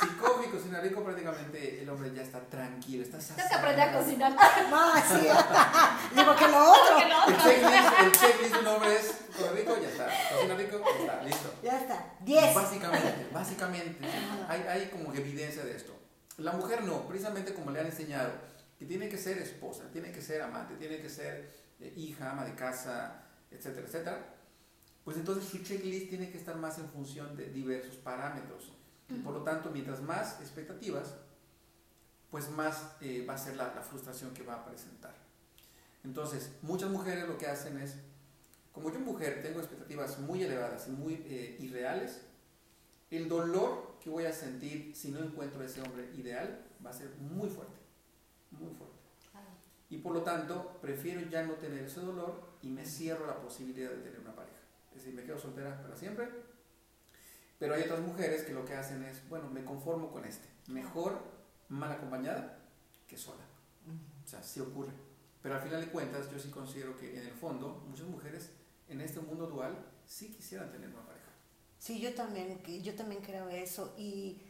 si 0.00 0.06
coge 0.16 0.48
y 0.48 0.50
cocina 0.50 0.80
rico, 0.80 1.02
prácticamente 1.04 1.82
el 1.82 1.88
hombre 1.88 2.12
ya 2.14 2.22
está 2.22 2.40
tranquilo. 2.40 3.02
Está 3.02 3.18
Tienes 3.18 3.48
que 3.48 3.54
aprender 3.54 3.88
a 3.88 3.98
cocinar. 3.98 4.32
Más, 4.70 5.04
sí. 5.08 5.26
Digo 6.16 6.36
que 6.36 6.48
lo 6.48 6.72
otro. 6.72 6.98
El 7.28 7.36
checklist, 7.36 8.00
el 8.00 8.12
checklist 8.12 8.54
de 8.54 8.58
un 8.60 8.66
hombre 8.66 8.96
es 8.96 9.14
coge 9.36 9.52
rico, 9.52 9.76
ya 9.80 9.88
está. 9.88 10.08
Cocina 10.34 10.54
rico, 10.54 10.82
ya 10.84 11.00
está, 11.00 11.22
listo. 11.22 11.54
Ya 11.62 11.80
está. 11.80 12.04
10. 12.20 12.54
Básicamente, 12.54 13.28
básicamente. 13.32 14.08
Hay, 14.48 14.60
hay 14.62 14.86
como 14.86 15.12
evidencia 15.14 15.64
de 15.64 15.76
esto. 15.76 15.94
La 16.38 16.52
mujer 16.52 16.82
no, 16.84 17.06
precisamente 17.06 17.52
como 17.52 17.70
le 17.70 17.80
han 17.80 17.86
enseñado, 17.86 18.32
que 18.78 18.86
tiene 18.86 19.08
que 19.08 19.18
ser 19.18 19.38
esposa, 19.38 19.84
tiene 19.92 20.10
que 20.10 20.22
ser 20.22 20.40
amante, 20.40 20.74
tiene 20.76 20.98
que 21.00 21.10
ser 21.10 21.50
hija, 21.96 22.30
ama 22.30 22.44
de 22.44 22.54
casa, 22.54 23.22
etcétera, 23.50 23.86
etcétera, 23.86 24.34
pues 25.04 25.16
entonces 25.16 25.44
su 25.44 25.58
checklist 25.62 26.08
tiene 26.08 26.30
que 26.30 26.38
estar 26.38 26.56
más 26.56 26.78
en 26.78 26.88
función 26.88 27.36
de 27.36 27.50
diversos 27.50 27.96
parámetros. 27.96 28.72
Por 29.24 29.34
lo 29.34 29.42
tanto, 29.42 29.70
mientras 29.70 30.00
más 30.02 30.40
expectativas, 30.40 31.14
pues 32.30 32.48
más 32.50 32.92
eh, 33.00 33.24
va 33.28 33.34
a 33.34 33.38
ser 33.38 33.56
la, 33.56 33.70
frustración 33.82 34.32
que 34.32 34.42
va 34.42 34.54
a 34.54 34.64
presentar. 34.64 35.14
Entonces, 36.04 36.52
muchas 36.62 36.90
mujeres 36.90 37.28
lo 37.28 37.36
que 37.36 37.46
hacen 37.46 37.78
es, 37.78 37.96
como 38.72 38.92
yo 38.92 39.00
mujer 39.00 39.42
tengo 39.42 39.58
expectativas 39.58 40.18
muy 40.20 40.42
elevadas 40.42 40.86
y 40.88 40.92
muy 40.92 41.14
eh, 41.26 41.56
irreales, 41.58 42.22
el 43.10 43.28
dolor 43.28 43.98
que 44.00 44.08
voy 44.08 44.24
a 44.24 44.32
sentir 44.32 44.94
si 44.94 45.10
no 45.10 45.18
encuentro 45.18 45.62
ese 45.62 45.82
hombre 45.82 46.10
ideal 46.14 46.64
va 46.84 46.90
a 46.90 46.94
ser 46.94 47.10
muy 47.18 47.48
fuerte, 47.48 47.76
muy 48.52 48.72
fuerte 48.74 49.00
y 49.90 49.98
por 49.98 50.14
lo 50.14 50.22
tanto 50.22 50.78
prefiero 50.80 51.20
ya 51.28 51.42
no 51.42 51.54
tener 51.54 51.84
ese 51.84 52.00
dolor 52.00 52.40
y 52.62 52.70
me 52.70 52.86
cierro 52.86 53.26
la 53.26 53.40
posibilidad 53.40 53.90
de 53.90 53.96
tener 53.96 54.20
una 54.20 54.34
pareja. 54.34 54.56
Es 54.90 54.98
decir, 54.98 55.14
me 55.14 55.24
quedo 55.24 55.38
soltera 55.38 55.82
para 55.82 55.96
siempre. 55.96 56.28
Pero 57.60 57.74
hay 57.74 57.82
otras 57.82 58.00
mujeres 58.00 58.42
que 58.42 58.54
lo 58.54 58.64
que 58.64 58.74
hacen 58.74 59.04
es, 59.04 59.28
bueno, 59.28 59.48
me 59.50 59.64
conformo 59.64 60.10
con 60.10 60.24
este. 60.24 60.48
Mejor 60.66 61.20
mal 61.68 61.92
acompañada 61.92 62.58
que 63.06 63.18
sola. 63.18 63.44
O 64.24 64.28
sea, 64.28 64.42
sí 64.42 64.60
ocurre. 64.60 64.92
Pero 65.42 65.54
al 65.54 65.60
final 65.60 65.82
de 65.82 65.88
cuentas, 65.88 66.30
yo 66.32 66.38
sí 66.38 66.50
considero 66.50 66.96
que 66.96 67.20
en 67.20 67.26
el 67.26 67.34
fondo 67.34 67.84
muchas 67.86 68.06
mujeres 68.06 68.50
en 68.88 69.02
este 69.02 69.20
mundo 69.20 69.46
dual 69.46 69.76
sí 70.06 70.32
quisieran 70.32 70.72
tener 70.72 70.88
una 70.88 71.04
pareja. 71.04 71.28
Sí, 71.78 72.00
yo 72.00 72.14
también, 72.14 72.62
yo 72.82 72.94
también 72.94 73.20
creo 73.20 73.50
eso. 73.50 73.94
¿Y 73.98 74.42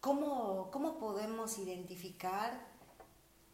cómo, 0.00 0.70
cómo 0.70 1.00
podemos 1.00 1.58
identificar 1.58 2.64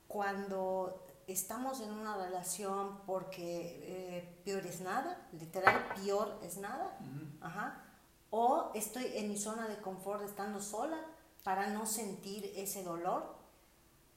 cuando 0.07 1.07
estamos 1.27 1.81
en 1.81 1.93
una 1.93 2.17
relación 2.17 3.01
porque 3.07 3.81
eh, 3.85 4.43
peor 4.45 4.67
es 4.67 4.83
nada, 4.83 5.29
literal, 5.33 5.89
peor 5.95 6.39
es 6.43 6.59
nada, 6.59 6.99
Ajá. 7.41 7.88
O 8.31 8.71
estoy 8.75 9.07
en 9.15 9.29
mi 9.29 9.39
zona 9.39 9.69
de 9.69 9.79
confort 9.79 10.23
estando 10.23 10.61
sola 10.61 10.99
para 11.43 11.69
no 11.69 11.87
sentir 11.87 12.53
ese 12.57 12.83
dolor. 12.83 13.37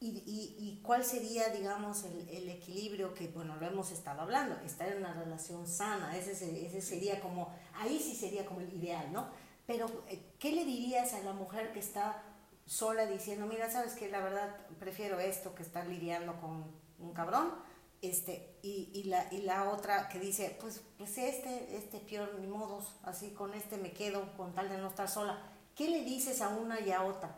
Y, 0.04 0.08
y, 0.26 0.82
cuál 0.82 1.06
sería, 1.06 1.50
digamos, 1.50 2.06
el, 2.06 2.28
el, 2.30 2.50
equilibrio 2.50 3.13
que, 3.13 3.28
bueno, 3.28 3.56
lo 3.58 3.67
hemos 3.67 3.91
estado 3.91 4.21
hablando, 4.21 4.56
estar 4.65 4.88
en 4.88 4.97
una 4.97 5.13
relación 5.13 5.67
sana, 5.67 6.17
ese, 6.17 6.32
ese 6.65 6.82
sería 6.82 7.21
como, 7.21 7.54
ahí 7.76 8.00
sí 8.00 8.15
sería 8.15 8.43
como 8.47 8.62
el 8.62 8.74
ideal, 8.74 9.13
¿no? 9.13 9.28
Pero, 9.67 9.86
eh, 10.08 10.34
¿qué 10.39 10.54
le 10.54 10.65
dirías 10.65 11.13
a 11.13 11.19
la 11.19 11.34
mujer 11.34 11.71
que 11.71 11.80
está 11.80 12.24
sola 12.65 13.06
diciendo, 13.06 13.45
mira, 13.45 13.69
sabes 13.69 13.93
que 13.93 14.10
la 14.10 14.21
verdad 14.21 14.56
prefiero 14.80 15.19
esto 15.19 15.54
que 15.54 15.62
estar 15.62 15.86
lidiando 15.86 16.39
con 16.41 16.65
un 16.97 17.13
cabrón, 17.13 17.54
este, 18.02 18.58
y, 18.64 18.90
y, 18.94 19.04
la, 19.04 19.32
y 19.32 19.44
la 19.44 19.70
otra 19.70 20.10
que 20.10 20.20
dice, 20.20 20.58
pues, 20.60 20.82
pues 20.98 21.18
este, 21.18 21.76
este 21.78 22.00
peor, 22.00 22.36
ni 22.40 22.48
modos, 22.48 22.96
así 23.04 23.30
con 23.30 23.54
este 23.54 23.78
me 23.78 23.92
quedo 23.92 24.36
con 24.36 24.54
tal 24.54 24.70
de 24.70 24.78
no 24.78 24.90
estar 24.90 25.08
sola. 25.08 25.40
¿Qué 25.76 25.90
le 25.90 26.04
dices 26.04 26.42
a 26.42 26.50
una 26.50 26.80
y 26.80 26.92
a 26.92 27.04
otra? 27.04 27.36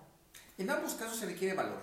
En 0.58 0.70
ambos 0.70 0.94
casos 0.94 1.18
se 1.18 1.26
requiere 1.26 1.54
valor. 1.54 1.82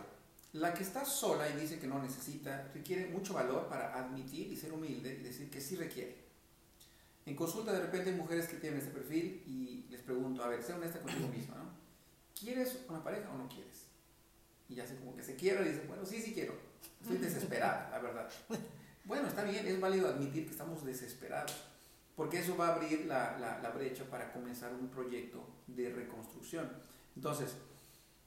La 0.55 0.75
que 0.75 0.83
está 0.83 1.05
sola 1.05 1.49
y 1.49 1.61
dice 1.61 1.79
que 1.79 1.87
no 1.87 2.03
necesita, 2.03 2.71
requiere 2.75 3.07
mucho 3.07 3.35
valor 3.35 3.69
para 3.69 3.95
admitir 3.95 4.51
y 4.51 4.57
ser 4.57 4.73
humilde 4.73 5.19
y 5.21 5.23
decir 5.23 5.51
que 5.51 5.61
sí 5.61 5.77
requiere. 5.77 6.17
En 7.27 7.37
consulta 7.37 7.73
de 7.73 7.81
repente 7.81 8.11
hay 8.11 8.17
mujeres 8.17 8.49
que 8.49 8.57
tienen 8.57 8.81
este 8.81 8.93
perfil 8.93 9.45
y 9.47 9.87
les 9.91 10.01
pregunto, 10.01 10.43
a 10.43 10.49
ver, 10.49 10.63
sé 10.63 10.73
honesta 10.73 11.01
contigo 11.01 11.29
misma, 11.37 11.57
¿no? 11.57 11.71
¿Quieres 12.39 12.79
una 12.89 13.05
pareja 13.05 13.31
o 13.31 13.37
no 13.37 13.49
quieres? 13.49 13.85
Y 14.69 14.75
ya 14.77 14.87
sé 14.87 14.97
como 14.97 15.15
que 15.15 15.23
se 15.23 15.37
quiere 15.37 15.63
y 15.67 15.73
dice, 15.73 15.85
bueno, 15.87 16.07
sí, 16.07 16.21
sí 16.23 16.33
quiero 16.33 16.70
Estoy 17.01 17.19
desesperada, 17.19 17.89
la 17.91 17.99
verdad. 17.99 18.29
Bueno, 19.05 19.27
está 19.27 19.43
bien, 19.43 19.67
es 19.67 19.81
válido 19.81 20.09
admitir 20.09 20.45
que 20.45 20.53
estamos 20.53 20.85
desesperados, 20.85 21.65
porque 22.15 22.39
eso 22.39 22.57
va 22.57 22.69
a 22.69 22.75
abrir 22.75 23.07
la, 23.07 23.39
la, 23.39 23.71
brecha 23.71 24.05
para 24.05 24.33
comenzar 24.33 24.73
un 24.73 24.89
proyecto 24.89 25.45
de 25.67 25.91
reconstrucción. 25.91 26.71
Entonces, 27.17 27.57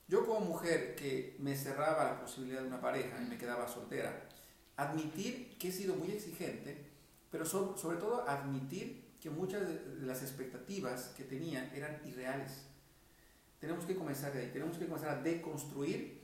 yo 0.07 0.25
como 0.25 0.41
mujer 0.41 0.95
que 0.95 1.37
me 1.39 1.55
cerraba 1.55 2.03
la 2.03 2.19
posibilidad 2.19 2.61
de 2.61 2.67
una 2.67 2.81
pareja 2.81 3.21
y 3.21 3.29
me 3.29 3.37
quedaba 3.37 3.67
soltera, 3.67 4.27
admitir 4.75 5.57
que 5.57 5.69
he 5.69 5.71
sido 5.71 5.95
muy 5.95 6.11
exigente, 6.11 6.85
pero 7.31 7.45
sobre, 7.45 7.79
sobre 7.79 7.97
todo 7.97 8.27
admitir 8.27 9.13
que 9.21 9.29
muchas 9.29 9.61
de 9.61 10.05
las 10.05 10.21
expectativas 10.21 11.13
que 11.15 11.23
tenía 11.23 11.71
eran 11.73 12.01
irreales. 12.05 12.65
Tenemos 13.59 13.85
que 13.85 13.95
comenzar 13.95 14.33
de 14.33 14.41
ahí, 14.41 14.49
tenemos 14.51 14.77
que 14.77 14.85
comenzar 14.85 15.11
a 15.11 15.21
deconstruir 15.21 16.22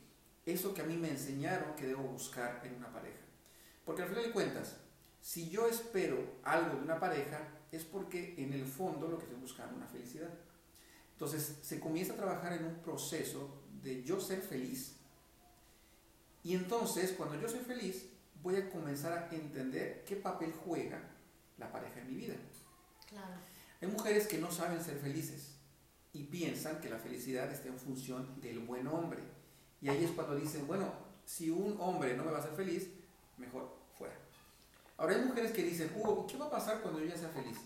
eso 0.54 0.74
que 0.74 0.82
a 0.82 0.86
mí 0.86 0.98
me 0.98 1.10
enseñaron 1.10 1.76
que 1.76 1.88
debo 1.88 2.04
buscar 2.04 2.62
en 2.66 2.76
una 2.76 2.92
pareja. 2.92 3.20
Porque 3.86 4.04
al 4.04 4.10
final 4.10 4.24
de 4.26 4.32
cuentas, 4.32 4.78
si 5.22 5.50
yo 5.50 5.68
espero 5.68 6.40
algo 6.44 6.78
de 6.78 6.84
una 6.84 7.00
pareja, 7.00 7.48
es 7.72 7.84
porque 7.84 8.36
en 8.38 8.54
el 8.54 8.66
fondo 8.66 9.08
lo 9.08 9.18
que 9.18 9.26
estoy 9.26 9.40
buscando 9.40 9.74
es 9.74 9.78
una 9.78 9.88
felicidad. 9.88 10.34
Entonces 11.14 11.58
se 11.62 11.80
comienza 11.80 12.14
a 12.14 12.18
trabajar 12.18 12.54
en 12.54 12.66
un 12.66 12.76
proceso 12.76 13.64
de 13.82 14.04
yo 14.04 14.20
ser 14.20 14.42
feliz. 14.42 14.96
Y 16.44 16.56
entonces, 16.56 17.12
cuando 17.12 17.40
yo 17.40 17.50
soy 17.50 17.60
feliz, 17.60 18.08
voy 18.42 18.56
a 18.56 18.70
comenzar 18.70 19.12
a 19.12 19.36
entender 19.36 20.06
qué 20.06 20.16
papel 20.16 20.54
juega 20.54 21.02
la 21.58 21.72
pareja 21.72 22.00
en 22.00 22.08
mi 22.08 22.16
vida. 22.16 22.36
Claro. 23.08 23.36
Hay 23.82 23.88
mujeres 23.88 24.28
que 24.28 24.38
no 24.38 24.52
saben 24.52 24.84
ser 24.84 24.98
felices 24.98 25.56
y 26.14 26.24
piensan 26.24 26.80
que 26.80 26.90
la 26.90 26.98
felicidad 26.98 27.52
está 27.52 27.68
en 27.68 27.78
función 27.78 28.40
del 28.42 28.60
buen 28.60 28.88
hombre 28.88 29.39
y 29.82 29.90
ahí 29.90 30.04
es 30.04 30.12
cuando 30.12 30.36
dicen, 30.36 30.68
bueno, 30.68 30.92
si 31.26 31.50
un 31.50 31.78
hombre 31.80 32.16
no 32.16 32.24
me 32.24 32.32
va 32.32 32.38
a 32.38 32.42
hacer 32.42 32.56
feliz, 32.56 32.90
mejor 33.38 33.78
fuera. 33.98 34.16
Ahora 34.98 35.16
hay 35.16 35.24
mujeres 35.24 35.52
que 35.52 35.64
dicen, 35.64 35.92
Hugo, 35.96 36.28
¿qué 36.28 36.38
va 36.38 36.48
a 36.48 36.52
pasar 36.52 36.82
cuando 36.82 37.00
yo 37.00 37.06
ya 37.06 37.18
sea 37.18 37.30
feliz? 37.30 37.58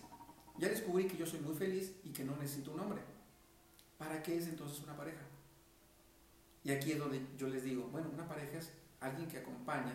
Ya 0.58 0.68
descubrí 0.68 1.06
que 1.06 1.16
yo 1.16 1.26
soy 1.26 1.40
muy 1.40 1.54
feliz 1.54 1.92
y 2.04 2.10
que 2.10 2.24
no 2.24 2.36
necesito 2.36 2.72
un 2.72 2.80
hombre. 2.80 3.00
¿Para 3.98 4.22
qué 4.22 4.36
es 4.36 4.46
entonces 4.46 4.82
una 4.84 4.96
pareja? 4.96 5.22
Y 6.62 6.70
aquí 6.70 6.92
es 6.92 6.98
donde 6.98 7.20
yo 7.36 7.48
les 7.48 7.64
digo, 7.64 7.88
bueno, 7.88 8.08
una 8.12 8.28
pareja 8.28 8.58
es 8.58 8.70
alguien 9.00 9.28
que 9.28 9.38
acompaña 9.38 9.94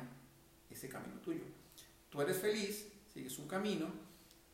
ese 0.69 0.89
camino 0.89 1.19
tuyo. 1.21 1.43
Tú 2.09 2.21
eres 2.21 2.37
feliz, 2.37 2.87
sigues 3.13 3.37
un 3.39 3.47
camino 3.47 3.87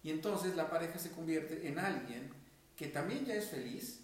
y 0.03 0.11
entonces 0.11 0.55
la 0.55 0.69
pareja 0.69 0.99
se 0.99 1.11
convierte 1.11 1.67
en 1.67 1.79
alguien 1.79 2.29
que 2.75 2.87
también 2.87 3.25
ya 3.25 3.35
es 3.35 3.49
feliz, 3.49 4.01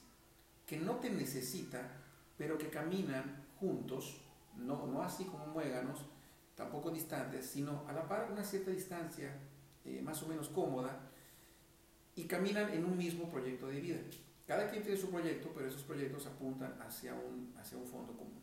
que 0.65 0.77
no 0.77 0.95
te 0.95 1.09
necesita, 1.09 1.89
pero 2.37 2.57
que 2.57 2.69
caminan 2.69 3.40
juntos, 3.61 4.17
no, 4.57 4.87
no 4.87 5.03
así 5.03 5.23
como 5.25 5.45
muéganos, 5.45 5.99
tampoco 6.55 6.89
distantes, 6.89 7.45
sino 7.45 7.83
a 7.87 7.93
la 7.93 8.07
par 8.07 8.29
una 8.31 8.43
cierta 8.43 8.71
distancia 8.71 9.37
eh, 9.85 10.01
más 10.01 10.21
o 10.23 10.27
menos 10.27 10.49
cómoda 10.49 10.99
y 12.15 12.25
caminan 12.25 12.73
en 12.73 12.83
un 12.83 12.97
mismo 12.97 13.29
proyecto 13.29 13.67
de 13.67 13.79
vida. 13.79 13.99
Cada 14.47 14.69
quien 14.69 14.83
tiene 14.83 14.97
su 14.97 15.09
proyecto, 15.09 15.51
pero 15.55 15.67
esos 15.69 15.83
proyectos 15.83 16.25
apuntan 16.25 16.75
hacia 16.81 17.13
un, 17.13 17.55
hacia 17.57 17.77
un 17.77 17.87
fondo 17.87 18.17
común. 18.17 18.41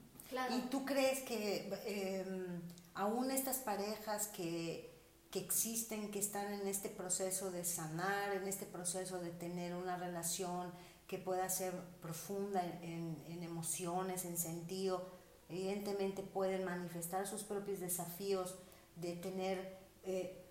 ¿Y 0.50 0.68
tú 0.68 0.84
crees 0.84 1.20
que 1.22 1.68
em, 1.86 2.60
aún 2.94 3.30
estas 3.30 3.58
parejas 3.58 4.28
que, 4.28 4.90
que, 5.30 5.40
existen, 5.40 6.10
que 6.10 6.18
están 6.18 6.52
en 6.52 6.66
este 6.66 6.88
proceso 6.88 7.50
de 7.50 7.64
sanar, 7.64 8.34
en 8.34 8.46
este 8.46 8.66
proceso 8.66 9.18
de 9.18 9.30
tener 9.30 9.74
una 9.74 9.96
relación 9.96 10.70
que 11.08 11.18
pueda 11.18 11.48
ser 11.48 11.72
profunda 12.02 12.62
en, 12.82 13.24
en, 13.26 13.42
emociones, 13.42 14.26
en 14.26 14.36
sentido, 14.36 15.10
evidentemente 15.48 16.22
pueden 16.22 16.64
manifestar 16.64 17.26
sus 17.26 17.42
propios 17.42 17.80
desafíos 17.80 18.56
de 18.94 19.16
tener, 19.16 19.78
eh, 20.04 20.44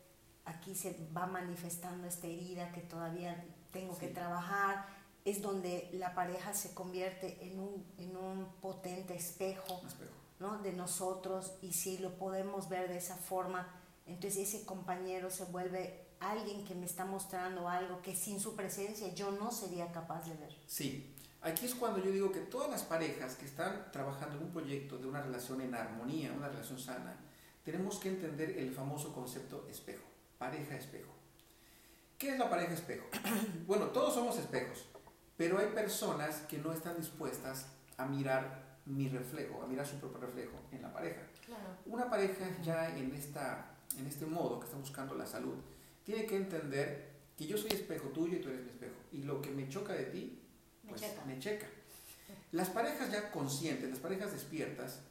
aquí 0.46 0.74
se 0.74 0.98
va 1.16 1.28
manifestando 1.28 2.08
esta 2.08 2.26
herida 2.26 2.72
que 2.72 2.82
todavía 2.82 3.46
tengo 3.72 3.96
que 4.00 4.08
trabajar, 4.08 4.88
es 5.26 5.44
donde 5.44 5.90
la 5.94 6.16
pareja 6.16 6.54
se 6.56 6.74
convierte 6.74 7.38
en 7.46 7.60
un, 7.60 7.86
en 8.00 8.18
un 8.18 8.48
potente 8.60 9.16
espejo, 9.16 9.80
¿no? 10.40 10.58
de 10.60 10.74
nosotros 10.74 11.54
y 11.62 11.74
si 11.74 12.00
lo 12.00 12.18
podemos 12.18 12.68
ver 12.68 12.90
de 12.90 12.98
esa 12.98 13.16
forma, 13.16 13.68
entonces 14.08 14.50
ese 14.50 14.66
compañero 14.66 15.30
se 15.30 15.46
vuelve 15.46 16.07
alguien 16.20 16.66
que 16.66 16.76
me 16.76 16.86
está 16.86 17.06
mostrando 17.06 17.68
algo 17.68 18.02
que 18.02 18.16
sin 18.16 18.40
su 18.40 18.56
presencia 18.56 19.14
yo 19.14 19.32
no 19.32 19.52
sería 19.52 19.92
capaz 19.92 20.26
de 20.26 20.36
ver. 20.36 20.56
Sí, 20.66 21.16
aquí 21.42 21.66
es 21.66 21.76
cuando 21.76 22.00
yo 22.00 22.12
digo 22.12 22.32
que 22.32 22.40
todas 22.42 22.70
las 22.70 22.84
parejas 22.84 23.36
que 23.36 23.46
están 23.46 23.92
trabajando 23.92 24.38
en 24.38 24.44
un 24.44 24.52
proyecto 24.52 24.98
de 24.98 25.08
una 25.08 25.22
relación 25.22 25.62
en 25.62 25.76
armonía, 25.76 26.34
una 26.34 26.50
relación 26.50 26.80
sana, 26.80 27.16
tenemos 27.64 28.00
que 28.00 28.10
entender 28.10 28.52
el 28.58 28.72
famoso 28.74 29.14
concepto 29.14 29.68
espejo, 29.70 30.06
pareja 30.38 30.76
espejo. 30.76 31.12
¿Qué 32.18 32.32
es 32.32 32.40
la 32.40 32.50
pareja 32.50 32.74
espejo? 32.74 33.08
Bueno, 33.68 33.88
todos 33.88 34.14
somos 34.14 34.38
espejos. 34.38 34.86
Pero 35.36 35.60
hay 35.60 35.68
personas 35.68 36.38
que 36.50 36.58
no 36.58 36.74
están 36.74 36.98
dispuestas 36.98 37.68
a 37.98 38.06
mirar 38.06 38.80
mi 38.86 39.08
reflejo, 39.08 39.62
a 39.62 39.68
mirar 39.68 39.86
su 39.86 39.98
propio 39.98 40.20
reflejo 40.20 40.58
en 40.72 40.82
la 40.82 40.92
pareja. 40.92 41.22
Una 41.86 42.10
pareja 42.10 42.46
ya 42.64 42.98
en, 42.98 43.14
esta, 43.14 43.76
en 43.98 44.08
este 44.08 44.26
modo 44.26 44.60
que 44.60 44.66
está 44.66 44.78
buscando 44.78 45.14
la 45.16 45.26
salud, 45.26 45.56
tiene 46.08 46.26
que 46.26 46.38
entender 46.38 47.10
que 47.38 47.46
yo 47.46 47.58
soy 47.58 47.72
espejo 47.72 48.08
tuyo 48.08 48.38
y 48.38 48.40
tú 48.40 48.48
eres 48.48 48.64
mi 48.64 48.70
espejo. 48.70 48.96
Y 49.12 49.24
lo 49.24 49.42
que 49.42 49.52
me 49.52 49.68
choca 49.68 49.92
de 49.92 50.06
ti, 50.06 50.40
pues 50.88 51.04
me 51.26 51.38
checa. 51.38 51.68
Las 52.54 52.70
parejas 52.70 53.12
ya 53.12 53.30
conscientes, 53.30 53.90
las 53.90 54.00
parejas 54.00 54.32
despiertas, 54.32 55.02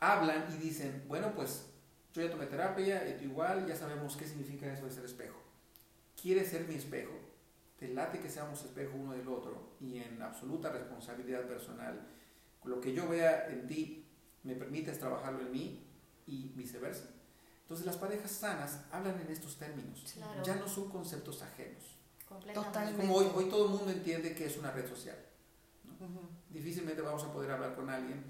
hablan 0.00 0.52
y 0.52 0.56
dicen, 0.58 1.04
bueno, 1.06 1.32
pues 1.36 1.66
yo 2.12 2.22
ya 2.22 2.30
tomé 2.30 2.46
terapia, 2.46 3.08
y 3.08 3.16
tú 3.18 3.24
igual, 3.24 3.68
ya 3.68 3.76
sabemos 3.76 4.16
qué 4.16 4.26
significa 4.26 4.72
eso 4.72 4.84
de 4.84 4.90
ser 4.90 5.04
espejo. 5.04 5.40
¿Quieres 6.20 6.48
ser 6.48 6.66
mi 6.66 6.74
espejo? 6.74 7.32
te 7.82 7.88
late 7.88 8.20
que 8.20 8.30
seamos 8.30 8.64
espejo 8.64 8.96
uno 8.96 9.10
del 9.12 9.26
otro 9.26 9.72
y 9.80 9.98
en 9.98 10.22
absoluta 10.22 10.70
responsabilidad 10.70 11.48
personal, 11.48 12.00
lo 12.62 12.80
que 12.80 12.94
yo 12.94 13.08
vea 13.08 13.48
en 13.48 13.66
ti 13.66 14.06
me 14.44 14.54
permites 14.54 15.00
trabajarlo 15.00 15.40
en 15.40 15.50
mí 15.50 15.84
y 16.24 16.52
viceversa. 16.54 17.10
Entonces 17.72 17.86
las 17.86 17.96
parejas 17.96 18.30
sanas 18.30 18.80
hablan 18.92 19.18
en 19.18 19.32
estos 19.32 19.56
términos, 19.56 20.04
ya 20.44 20.56
no 20.56 20.68
son 20.68 20.90
conceptos 20.90 21.40
ajenos. 21.40 21.96
Totalmente. 22.52 23.00
Como 23.00 23.14
hoy, 23.14 23.26
hoy 23.34 23.44
todo 23.48 23.64
el 23.64 23.70
mundo 23.70 23.90
entiende 23.90 24.34
que 24.34 24.44
es 24.44 24.58
una 24.58 24.70
red 24.72 24.86
social. 24.86 25.16
Difícilmente 26.50 27.00
vamos 27.00 27.24
a 27.24 27.32
poder 27.32 27.50
hablar 27.50 27.74
con 27.74 27.88
alguien 27.88 28.24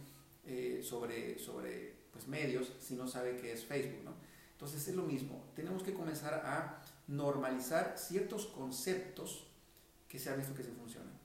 eh, 0.46 0.80
sobre, 0.84 1.40
sobre 1.40 1.92
pues, 2.12 2.28
medios 2.28 2.70
si 2.78 2.94
no 2.94 3.08
sabe 3.08 3.36
qué 3.36 3.52
es 3.52 3.64
Facebook. 3.64 4.04
¿no? 4.04 4.14
Entonces 4.52 4.86
es 4.86 4.94
lo 4.94 5.02
mismo, 5.02 5.42
tenemos 5.56 5.82
que 5.82 5.92
comenzar 5.92 6.34
a 6.34 6.80
normalizar 7.08 7.96
ciertos 7.98 8.46
conceptos 8.46 9.48
que 10.06 10.20
se 10.20 10.30
ha 10.30 10.36
visto 10.36 10.54
que 10.54 10.62
se 10.62 10.70
funcionan, 10.70 11.18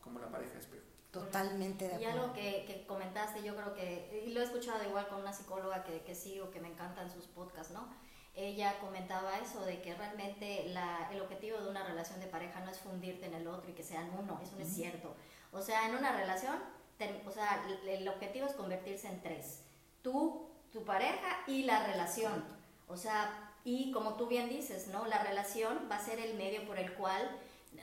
como 0.00 0.20
la 0.20 0.30
pareja 0.30 0.52
de 0.52 0.60
espejo. 0.60 0.83
Totalmente 1.14 1.86
de 1.86 1.94
acuerdo. 1.94 2.16
Y 2.16 2.18
algo 2.18 2.32
que, 2.32 2.64
que, 2.66 2.84
comentaste, 2.86 3.42
yo 3.42 3.54
creo 3.54 3.72
que, 3.72 4.24
y 4.26 4.32
lo 4.32 4.40
he 4.40 4.44
escuchado 4.44 4.82
igual 4.82 5.06
con 5.06 5.20
una 5.20 5.32
psicóloga 5.32 5.84
que, 5.84 6.02
que 6.02 6.14
sigo, 6.14 6.50
que 6.50 6.60
me 6.60 6.68
encantan 6.68 7.10
sus 7.10 7.26
podcasts, 7.26 7.72
¿no? 7.72 7.88
Ella 8.34 8.80
comentaba 8.80 9.38
eso 9.38 9.64
de 9.64 9.80
que 9.80 9.94
realmente 9.94 10.64
la, 10.70 11.08
el 11.12 11.20
objetivo 11.20 11.60
de 11.60 11.68
una 11.68 11.84
relación 11.84 12.18
de 12.18 12.26
pareja 12.26 12.60
no 12.60 12.70
es 12.72 12.78
fundirte 12.80 13.26
en 13.26 13.34
el 13.34 13.46
otro 13.46 13.70
y 13.70 13.74
que 13.74 13.84
sean 13.84 14.10
uno, 14.18 14.40
eso 14.42 14.56
no 14.56 14.62
es 14.62 14.74
cierto. 14.74 15.14
O 15.52 15.62
sea, 15.62 15.88
en 15.88 15.94
una 15.94 16.10
relación, 16.16 16.56
o 17.26 17.30
sea, 17.30 17.64
el 17.86 18.08
objetivo 18.08 18.46
es 18.46 18.54
convertirse 18.54 19.06
en 19.06 19.22
tres. 19.22 19.60
Tú, 20.02 20.48
tu 20.72 20.84
pareja 20.84 21.44
y 21.46 21.62
la 21.62 21.86
relación. 21.86 22.44
O 22.88 22.96
sea, 22.96 23.52
y 23.64 23.92
como 23.92 24.14
tú 24.14 24.26
bien 24.26 24.48
dices, 24.48 24.88
¿no? 24.88 25.06
La 25.06 25.22
relación 25.22 25.88
va 25.88 25.96
a 25.96 26.04
ser 26.04 26.18
el 26.18 26.34
medio 26.36 26.66
por 26.66 26.80
el 26.80 26.92
cual 26.94 27.30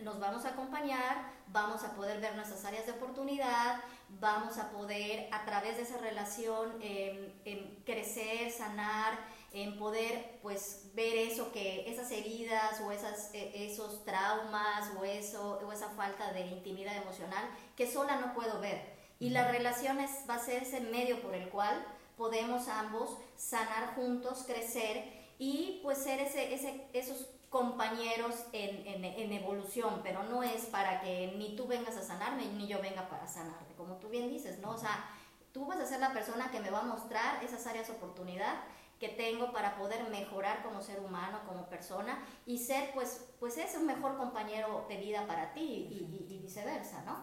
nos 0.02 0.20
vamos 0.20 0.46
a 0.46 0.50
acompañar, 0.50 1.32
vamos 1.48 1.84
a 1.84 1.94
poder 1.96 2.20
ver 2.20 2.36
nuestras 2.36 2.64
áreas 2.66 2.86
de 2.86 2.94
oportunidad, 2.94 3.82
vamos 4.20 4.58
a 4.58 4.72
poder 4.72 5.28
a 5.32 5.46
través 5.46 5.78
de 5.78 5.84
esa 5.84 5.98
relación 5.98 6.78
em, 6.82 7.34
em, 7.46 7.84
crecer, 7.84 8.52
sanar, 8.52 9.18
en 9.54 9.78
poder 9.78 10.40
pues 10.42 10.92
ver 10.94 11.18
eso 11.18 11.52
que 11.52 11.90
esas 11.90 12.10
heridas 12.12 12.80
o 12.82 12.92
esas, 12.92 13.34
e, 13.34 13.66
esos 13.66 14.06
traumas 14.06 14.92
o, 14.98 15.04
eso, 15.04 15.60
o 15.66 15.72
esa 15.72 15.90
falta 15.90 16.32
de 16.32 16.42
intimidad 16.42 16.96
emocional 16.96 17.44
que 17.76 17.92
sola 17.92 18.16
no 18.18 18.34
puedo 18.34 18.60
ver. 18.62 19.00
Y 19.20 19.30
la 19.30 19.52
relación 19.52 19.98
va 20.30 20.36
a 20.36 20.40
ser 20.40 20.64
ese 20.64 20.80
medio 20.80 21.22
por 21.22 21.36
el 21.36 21.50
cual 21.50 21.86
podemos 22.18 22.68
ambos 22.70 23.18
sanar 23.36 23.94
juntos, 23.96 24.44
crecer 24.48 25.22
y 25.38 25.80
pues 25.84 25.98
ser 25.98 26.20
ese, 26.22 26.54
ese, 26.54 26.88
esos 26.94 27.28
compañeros 27.52 28.46
en, 28.54 28.88
en, 28.88 29.04
en, 29.04 29.34
evolución, 29.34 30.00
pero 30.04 30.24
no 30.24 30.42
es 30.42 30.68
para 30.68 31.02
que 31.02 31.36
ni 31.38 31.58
tú 31.58 31.68
vengas 31.68 31.98
a 31.98 32.02
sanarme 32.02 32.46
ni 32.46 32.66
yo 32.66 32.82
venga 32.82 33.10
para 33.10 33.28
sanarte, 33.28 33.74
como 33.76 33.96
tú 33.98 34.08
bien 34.08 34.30
dices, 34.30 34.60
¿no? 34.60 34.72
O 34.72 34.78
sea, 34.78 35.06
tú 35.52 35.66
vas 35.66 35.78
a 35.78 35.86
ser 35.86 36.00
la 36.00 36.14
persona 36.14 36.50
que 36.50 36.62
me 36.62 36.70
va 36.70 36.80
a 36.80 36.84
mostrar 36.84 37.44
esas 37.44 37.68
áreas 37.68 37.88
de 37.88 37.94
oportunidad 37.94 38.62
que 39.02 39.10
tengo 39.10 39.52
para 39.52 39.76
poder 39.76 40.10
mejorar 40.10 40.64
como 40.64 40.82
ser 40.82 41.02
humano, 41.02 41.42
como 41.46 41.68
persona 41.68 42.24
y 42.46 42.58
ser 42.58 42.92
pues, 42.94 43.26
pues 43.38 43.58
ese 43.58 43.78
un 43.80 43.86
mejor 43.86 44.16
compañero 44.16 44.86
de 44.88 44.96
vida 44.96 45.28
para 45.28 45.54
ti 45.54 45.60
y, 45.60 46.28
y, 46.30 46.34
y 46.34 46.40
viceversa, 46.40 47.04
¿no? 47.04 47.22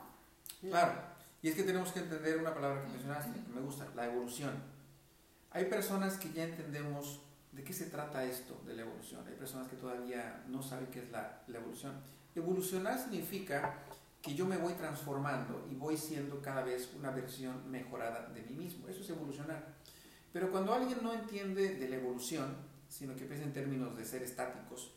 Claro, 0.61 0.93
y 1.41 1.49
es 1.49 1.55
que 1.55 1.63
tenemos 1.63 1.91
que 1.91 2.01
entender 2.01 2.37
una 2.37 2.53
palabra 2.53 2.83
que 2.83 2.89
mencionaste, 2.89 3.33
que 3.33 3.49
me 3.49 3.63
gusta, 3.63 3.87
la 3.95 4.05
evolución. 4.05 4.63
Hay 5.53 5.65
personas 5.65 6.19
que 6.19 6.31
ya 6.33 6.45
entendemos 6.45 7.23
¿De 7.59 7.65
qué 7.65 7.73
se 7.73 7.87
trata 7.87 8.25
esto 8.25 8.63
de 8.65 8.73
la 8.73 8.83
evolución? 8.83 9.27
Hay 9.27 9.35
personas 9.35 9.67
que 9.67 9.75
todavía 9.75 10.45
no 10.47 10.63
saben 10.63 10.87
qué 10.93 11.01
es 11.01 11.11
la, 11.11 11.43
la, 11.49 11.59
evolución. 11.59 11.93
Evolucionar 12.37 12.97
significa 13.01 13.83
que 14.23 14.33
yo 14.33 14.47
me 14.47 14.57
voy 14.57 14.75
transformando 14.75 15.67
y 15.69 15.75
voy 15.75 15.97
siendo 15.97 16.41
cada 16.41 16.63
vez 16.63 16.89
una 16.97 17.11
versión 17.11 17.69
mejorada 17.69 18.29
de 18.29 18.43
mí 18.43 18.55
mismo. 18.55 18.87
Eso 18.87 19.01
es 19.01 19.11
evolucionar. 19.11 19.75
Pero 20.33 20.53
cuando 20.53 20.73
alguien 20.73 21.01
no 21.03 21.13
entiende 21.13 21.75
de 21.75 21.89
la 21.89 21.97
evolución, 21.97 22.55
sino 22.89 23.17
que 23.17 23.25
piensa 23.25 23.45
en 23.45 23.53
términos 23.53 23.97
de 23.97 24.05
ser 24.05 24.23
estáticos, 24.23 24.93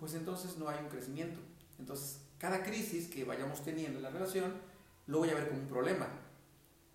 pues 0.00 0.14
entonces 0.14 0.56
no 0.56 0.70
hay 0.70 0.82
un 0.82 0.88
crecimiento. 0.88 1.38
Entonces, 1.78 2.22
cada 2.38 2.62
crisis 2.62 3.08
que 3.08 3.24
vayamos 3.24 3.62
teniendo 3.62 3.98
en 3.98 4.04
la 4.04 4.10
relación, 4.10 4.54
lo 5.06 5.18
voy 5.18 5.28
a 5.28 5.34
ver 5.34 5.50
como 5.50 5.60
un 5.60 5.68
problema. 5.68 6.08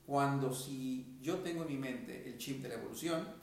Cuando 0.07 0.51
si 0.51 1.19
yo 1.21 1.41
tengo 1.41 1.61
en 1.61 1.67
mi 1.67 1.77
mente 1.77 2.27
el 2.27 2.39
chip 2.39 2.63
de 2.63 2.69
la 2.69 2.75
evolución, 2.75 3.39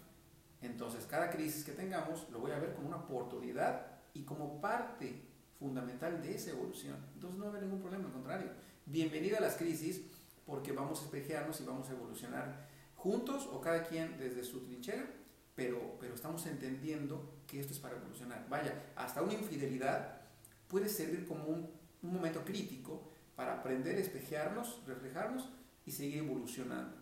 entonces, 0.61 1.07
cada 1.07 1.31
crisis 1.31 1.65
que 1.65 1.73
tengamos 1.73 2.29
lo 2.31 2.41
voy 2.41 2.51
a 2.51 2.59
ver 2.59 2.75
como 2.75 2.89
una 2.89 2.97
oportunidad 2.97 3.87
y 4.15 4.25
como 4.25 4.61
parte 4.61 5.23
fundamental 5.59 6.21
de 6.23 6.35
esa 6.35 6.51
evolución. 6.51 6.97
Entonces, 7.15 7.39
no 7.39 7.45
va 7.45 7.51
a 7.51 7.53
haber 7.53 7.63
ningún 7.65 7.81
problema, 7.81 8.07
al 8.07 8.13
contrario. 8.13 8.51
Bienvenida 8.87 9.39
a 9.39 9.41
las 9.41 9.57
crisis 9.57 10.03
porque 10.45 10.73
vamos 10.73 11.01
a 11.01 11.05
espejearnos 11.05 11.61
y 11.61 11.65
vamos 11.65 11.89
a 11.89 11.93
evolucionar 11.93 12.69
juntos 12.97 13.49
o 13.53 13.61
cada 13.61 13.85
quien 13.85 14.19
desde 14.19 14.43
su 14.43 14.61
trinchera, 14.61 15.07
pero, 15.55 15.97
pero 16.01 16.15
estamos 16.15 16.45
entendiendo 16.47 17.43
que 17.47 17.61
esto 17.61 17.73
es 17.73 17.79
para 17.79 17.97
evolucionar. 17.97 18.49
Vaya, 18.49 18.93
hasta 18.97 19.23
una 19.23 19.35
infidelidad 19.35 20.23
puede 20.67 20.89
servir 20.89 21.27
como 21.27 21.45
un, 21.45 21.71
un 22.03 22.13
momento 22.13 22.45
crítico 22.45 23.13
para 23.37 23.55
aprender 23.55 23.97
a 23.97 24.01
espejearnos, 24.01 24.83
reflejarnos 24.87 25.49
y 25.87 25.93
seguir 25.93 26.19
evolucionando. 26.19 26.97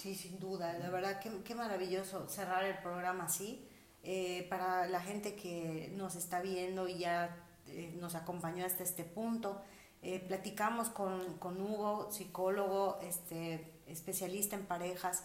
Sí, 0.00 0.14
sin 0.14 0.38
duda. 0.38 0.78
La 0.78 0.88
verdad, 0.88 1.20
qué, 1.20 1.30
qué 1.44 1.54
maravilloso 1.54 2.26
cerrar 2.26 2.64
el 2.64 2.78
programa 2.78 3.24
así. 3.24 3.68
Eh, 4.02 4.46
para 4.48 4.86
la 4.86 5.00
gente 5.02 5.34
que 5.34 5.92
nos 5.94 6.14
está 6.14 6.40
viendo 6.40 6.88
y 6.88 7.00
ya 7.00 7.36
eh, 7.66 7.94
nos 8.00 8.14
acompañó 8.14 8.64
hasta 8.64 8.82
este 8.82 9.04
punto, 9.04 9.60
eh, 10.00 10.20
platicamos 10.20 10.88
con, 10.88 11.36
con, 11.36 11.60
Hugo, 11.60 12.10
psicólogo, 12.10 12.98
este, 13.02 13.82
especialista 13.86 14.56
en 14.56 14.64
parejas, 14.64 15.24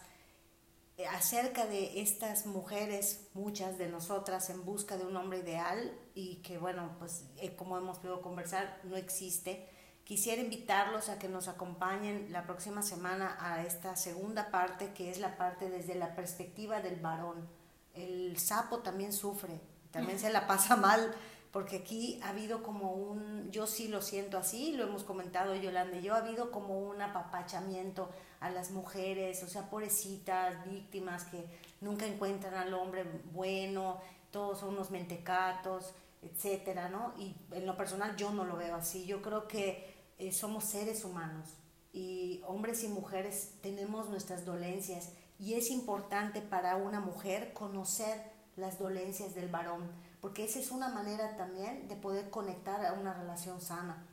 acerca 1.09 1.65
de 1.65 2.01
estas 2.01 2.45
mujeres, 2.45 3.29
muchas 3.33 3.77
de 3.77 3.87
nosotras 3.87 4.49
en 4.49 4.65
busca 4.65 4.97
de 4.97 5.05
un 5.05 5.15
hombre 5.15 5.39
ideal 5.39 5.97
y 6.13 6.37
que 6.37 6.57
bueno, 6.57 6.95
pues 6.99 7.25
como 7.55 7.77
hemos 7.77 7.99
podido 7.99 8.21
conversar, 8.21 8.81
no 8.83 8.97
existe. 8.97 9.69
Quisiera 10.05 10.39
invitarlos 10.39 11.09
a 11.09 11.17
que 11.17 11.27
nos 11.27 11.47
acompañen 11.47 12.27
la 12.31 12.43
próxima 12.43 12.83
semana 12.83 13.37
a 13.39 13.63
esta 13.63 13.95
segunda 13.95 14.51
parte, 14.51 14.93
que 14.93 15.09
es 15.09 15.17
la 15.17 15.35
parte 15.35 15.67
desde 15.67 15.95
la 15.95 16.15
perspectiva 16.15 16.79
del 16.79 16.97
varón. 16.97 17.49
El 17.95 18.37
sapo 18.37 18.79
también 18.79 19.11
sufre, 19.11 19.59
también 19.89 20.19
se 20.19 20.31
la 20.31 20.45
pasa 20.45 20.75
mal, 20.75 21.11
porque 21.51 21.77
aquí 21.77 22.19
ha 22.21 22.29
habido 22.29 22.61
como 22.61 22.91
un, 22.91 23.49
yo 23.49 23.65
sí 23.65 23.87
lo 23.87 24.03
siento 24.03 24.37
así, 24.37 24.73
lo 24.73 24.83
hemos 24.83 25.03
comentado 25.03 25.55
Yolanda 25.55 25.97
y 25.97 26.03
yo, 26.03 26.13
ha 26.13 26.17
habido 26.17 26.51
como 26.51 26.77
un 26.77 27.01
apapachamiento 27.01 28.11
a 28.41 28.51
las 28.51 28.69
mujeres, 28.69 29.41
o 29.41 29.47
sea, 29.47 29.71
pobrecitas, 29.71 30.69
víctimas 30.69 31.23
que 31.23 31.47
nunca 31.81 32.05
encuentran 32.05 32.53
al 32.53 32.75
hombre 32.75 33.05
bueno, 33.33 33.99
todos 34.29 34.59
son 34.59 34.75
unos 34.75 34.91
mentecatos, 34.91 35.95
etcétera, 36.21 36.89
¿no? 36.89 37.13
Y 37.17 37.35
en 37.53 37.65
lo 37.65 37.75
personal 37.75 38.15
yo 38.15 38.31
no 38.31 38.45
lo 38.45 38.55
veo 38.57 38.75
así, 38.75 39.05
yo 39.05 39.23
creo 39.23 39.47
que 39.47 39.94
eh, 40.17 40.31
somos 40.31 40.63
seres 40.63 41.03
humanos 41.03 41.49
y 41.91 42.41
hombres 42.47 42.83
y 42.83 42.87
mujeres 42.87 43.53
tenemos 43.61 44.09
nuestras 44.09 44.45
dolencias 44.45 45.11
y 45.39 45.53
es 45.55 45.69
importante 45.69 46.41
para 46.41 46.77
una 46.77 46.99
mujer 46.99 47.53
conocer 47.53 48.21
las 48.55 48.79
dolencias 48.79 49.35
del 49.35 49.49
varón, 49.49 49.91
porque 50.21 50.45
esa 50.45 50.59
es 50.59 50.71
una 50.71 50.89
manera 50.89 51.35
también 51.35 51.87
de 51.87 51.95
poder 51.95 52.29
conectar 52.29 52.85
a 52.85 52.93
una 52.93 53.13
relación 53.13 53.61
sana. 53.61 54.07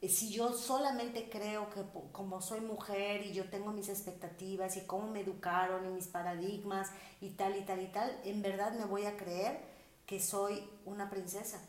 Eh, 0.00 0.08
si 0.08 0.30
yo 0.30 0.52
solamente 0.52 1.28
creo 1.28 1.70
que 1.70 1.82
como 2.12 2.40
soy 2.40 2.60
mujer 2.60 3.26
y 3.26 3.32
yo 3.32 3.50
tengo 3.50 3.72
mis 3.72 3.88
expectativas 3.88 4.76
y 4.76 4.82
cómo 4.82 5.08
me 5.08 5.20
educaron 5.20 5.86
y 5.86 5.88
mis 5.88 6.06
paradigmas 6.06 6.90
y 7.20 7.30
tal 7.30 7.56
y 7.56 7.62
tal 7.62 7.82
y 7.82 7.88
tal, 7.88 8.20
en 8.24 8.42
verdad 8.42 8.72
me 8.78 8.84
voy 8.84 9.06
a 9.06 9.16
creer 9.16 9.60
que 10.06 10.20
soy 10.20 10.62
una 10.84 11.10
princesa 11.10 11.60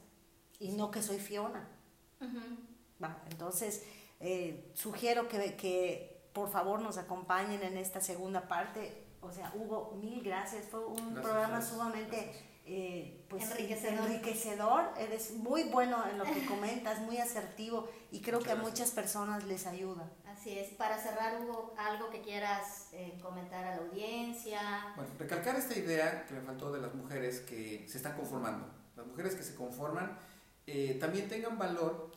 y 0.60 0.72
no 0.74 0.92
que 0.92 1.02
soy 1.02 1.18
Fiona. 1.20 1.68
Entonces, 3.30 3.84
eh, 4.20 4.72
sugiero 4.74 5.28
que, 5.28 5.56
que 5.56 6.30
por 6.34 6.50
favor 6.50 6.82
nos 6.82 6.98
acompañen 6.98 7.64
en 7.64 7.78
esta 7.78 8.02
segunda 8.02 8.48
parte 8.48 9.10
o 9.22 9.32
sea, 9.32 9.52
Hugo, 9.54 9.98
mil 10.02 10.24
gracias. 10.24 10.66
Fue 10.70 10.86
un 10.86 11.14
programa 11.14 11.62
sumamente 11.62 12.32
eh, 12.66 13.26
pues, 13.30 13.52
enriquecedor. 13.52 14.94
Eres 14.98 15.32
muy 15.34 15.64
bueno 15.64 16.04
en 16.10 16.18
lo 16.18 16.24
que 16.24 16.46
comentas, 16.46 17.00
muy 17.00 17.18
asertivo 17.18 17.90
y 18.12 18.22
creo 18.22 18.40
que 18.40 18.52
a 18.52 18.56
muchas 18.56 18.92
personas 18.92 19.44
les 19.46 19.68
ayuda. 19.68 20.10
Así 20.26 20.58
es. 20.58 20.70
Para 20.70 20.98
cerrar, 20.98 21.42
Hugo, 21.42 21.74
algo 21.78 22.10
que 22.10 22.22
quieras 22.22 22.90
eh, 22.94 23.18
comentar 23.22 23.66
a 23.66 23.76
la 23.76 23.82
audiencia. 23.84 24.94
Bueno, 24.96 25.12
recalcar 25.20 25.56
esta 25.58 25.78
idea 25.78 26.26
que 26.26 26.34
me 26.34 26.42
faltó 26.42 26.72
de 26.72 26.80
las 26.80 26.94
mujeres 26.94 27.42
que 27.42 27.86
se 27.90 27.98
están 27.98 28.16
conformando. 28.16 28.68
Las 28.96 29.06
mujeres 29.06 29.36
que 29.36 29.44
se 29.44 29.56
conforman 29.56 30.18
eh, 30.66 30.98
también 31.00 31.28
tengan 31.28 31.58
valor. 31.58 32.12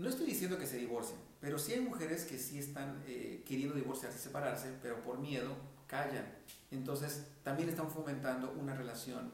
No 0.00 0.08
estoy 0.08 0.24
diciendo 0.24 0.56
que 0.56 0.66
se 0.66 0.78
divorcien, 0.78 1.18
pero 1.42 1.58
sí 1.58 1.74
hay 1.74 1.80
mujeres 1.80 2.24
que 2.24 2.38
sí 2.38 2.58
están 2.58 3.02
queriendo 3.44 3.74
divorciarse 3.74 4.18
y 4.18 4.22
separarse, 4.22 4.72
pero 4.80 5.04
por 5.04 5.18
miedo 5.18 5.54
callan. 5.86 6.24
Entonces 6.70 7.26
también 7.42 7.68
están 7.68 7.90
fomentando 7.90 8.50
una 8.52 8.74
relación 8.74 9.30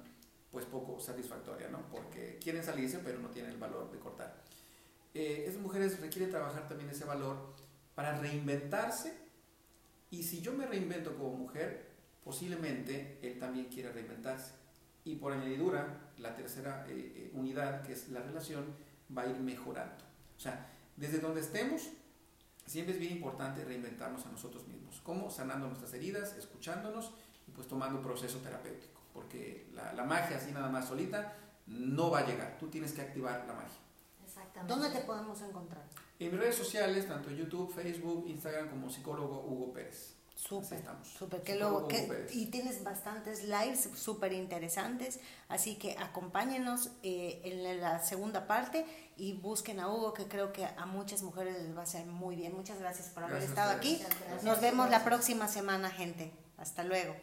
pues 0.51 0.65
poco 0.65 0.99
satisfactoria, 0.99 1.69
¿no? 1.69 1.89
Porque 1.89 2.41
quieren 2.43 2.65
salirse 2.65 2.99
pero 2.99 3.21
no 3.21 3.29
tienen 3.29 3.53
el 3.53 3.59
valor 3.59 3.93
de 3.93 4.01
cortar. 4.01 4.43
Eh, 5.15 5.45
esas 5.47 5.63
mujeres 5.63 6.01
requieren 6.01 6.33
trabajar 6.33 6.67
también 6.67 6.91
ese 6.91 7.05
valor 7.05 7.55
para 7.95 8.19
reinventarse 8.19 9.17
y 10.11 10.25
si 10.25 10.41
yo 10.41 10.53
me 10.53 10.67
reinvento 10.67 11.17
como 11.17 11.31
mujer, 11.37 11.91
posiblemente 12.25 13.21
él 13.23 13.39
también 13.39 13.67
quiera 13.67 13.93
reinventarse. 13.93 14.51
Y 15.05 15.15
por 15.15 15.33
añadidura, 15.33 16.11
la 16.19 16.35
tercera 16.35 16.85
eh, 16.89 17.13
eh, 17.15 17.31
unidad, 17.35 17.83
que 17.83 17.93
es 17.93 18.09
la 18.09 18.21
relación, 18.21 18.75
va 19.17 19.23
a 19.23 19.27
ir 19.29 19.39
mejorando. 19.39 20.06
O 20.37 20.41
sea, 20.41 20.69
desde 20.97 21.19
donde 21.19 21.41
estemos, 21.41 21.89
siempre 22.67 22.95
es 22.95 23.01
bien 23.01 23.13
importante 23.13 23.65
reinventarnos 23.65 24.27
a 24.27 24.31
nosotros 24.31 24.67
mismos. 24.67 25.01
¿Cómo? 25.03 25.31
Sanando 25.31 25.67
nuestras 25.67 25.93
heridas, 25.95 26.37
escuchándonos 26.37 27.13
y 27.47 27.53
pues 27.53 27.69
tomando 27.69 27.99
un 27.99 28.05
proceso 28.05 28.39
terapéutico. 28.39 29.01
Porque 29.13 29.69
la, 29.75 29.93
la, 29.93 30.05
magia 30.05 30.37
así 30.37 30.53
nada 30.53 30.69
más 30.69 30.89
solita 30.89 31.35
no 31.67 32.11
va 32.11 32.21
a 32.21 32.27
llegar. 32.27 32.59
Tú 32.59 32.69
tienes 32.69 32.93
que 32.93 33.01
activar 33.01 33.45
la 33.47 33.55
magia. 33.55 33.79
Exactamente. 34.25 34.75
¿Dónde 34.75 34.91
te 34.91 35.05
podemos 35.07 35.41
encontrar? 35.41 35.85
En 36.19 36.31
mis 36.31 36.41
redes 36.41 36.57
sociales, 36.57 37.07
tanto 37.07 37.31
YouTube, 37.31 37.73
Facebook, 37.73 38.27
Instagram 38.29 38.69
como 38.69 38.91
psicólogo 38.91 39.45
Hugo 39.47 39.73
Pérez. 39.73 40.16
Súper, 40.37 40.85
súper. 41.19 41.43
Que 41.43 41.57
luego, 41.57 41.89
que, 41.89 42.29
y 42.31 42.47
tienes 42.47 42.85
bastantes 42.85 43.45
lives 43.45 43.89
súper 43.97 44.35
interesantes, 44.35 45.19
así 45.49 45.77
que 45.77 45.97
acompáñenos 45.99 46.91
eh, 47.03 47.41
en 47.43 47.81
la 47.81 48.05
segunda 48.05 48.47
parte 48.47 48.85
y 49.17 49.33
busquen 49.33 49.81
a 49.81 49.89
Hugo, 49.89 50.13
que 50.13 50.29
creo 50.29 50.53
que 50.53 50.67
a 50.67 50.85
muchas 50.85 51.23
mujeres 51.23 51.63
les 51.63 51.75
va 51.75 51.81
a 51.81 51.85
hacer 51.85 52.05
muy 52.05 52.37
bien. 52.37 52.55
Muchas 52.55 52.79
gracias 52.79 53.09
por 53.09 53.25
haber 53.25 53.43
estado 53.43 53.73
aquí. 53.73 54.03
Nos 54.43 54.61
vemos 54.61 54.91
la 54.91 55.05
próxima 55.05 55.49
semana, 55.49 55.91
gente. 55.91 56.31
Hasta 56.59 56.85
luego. 56.85 57.17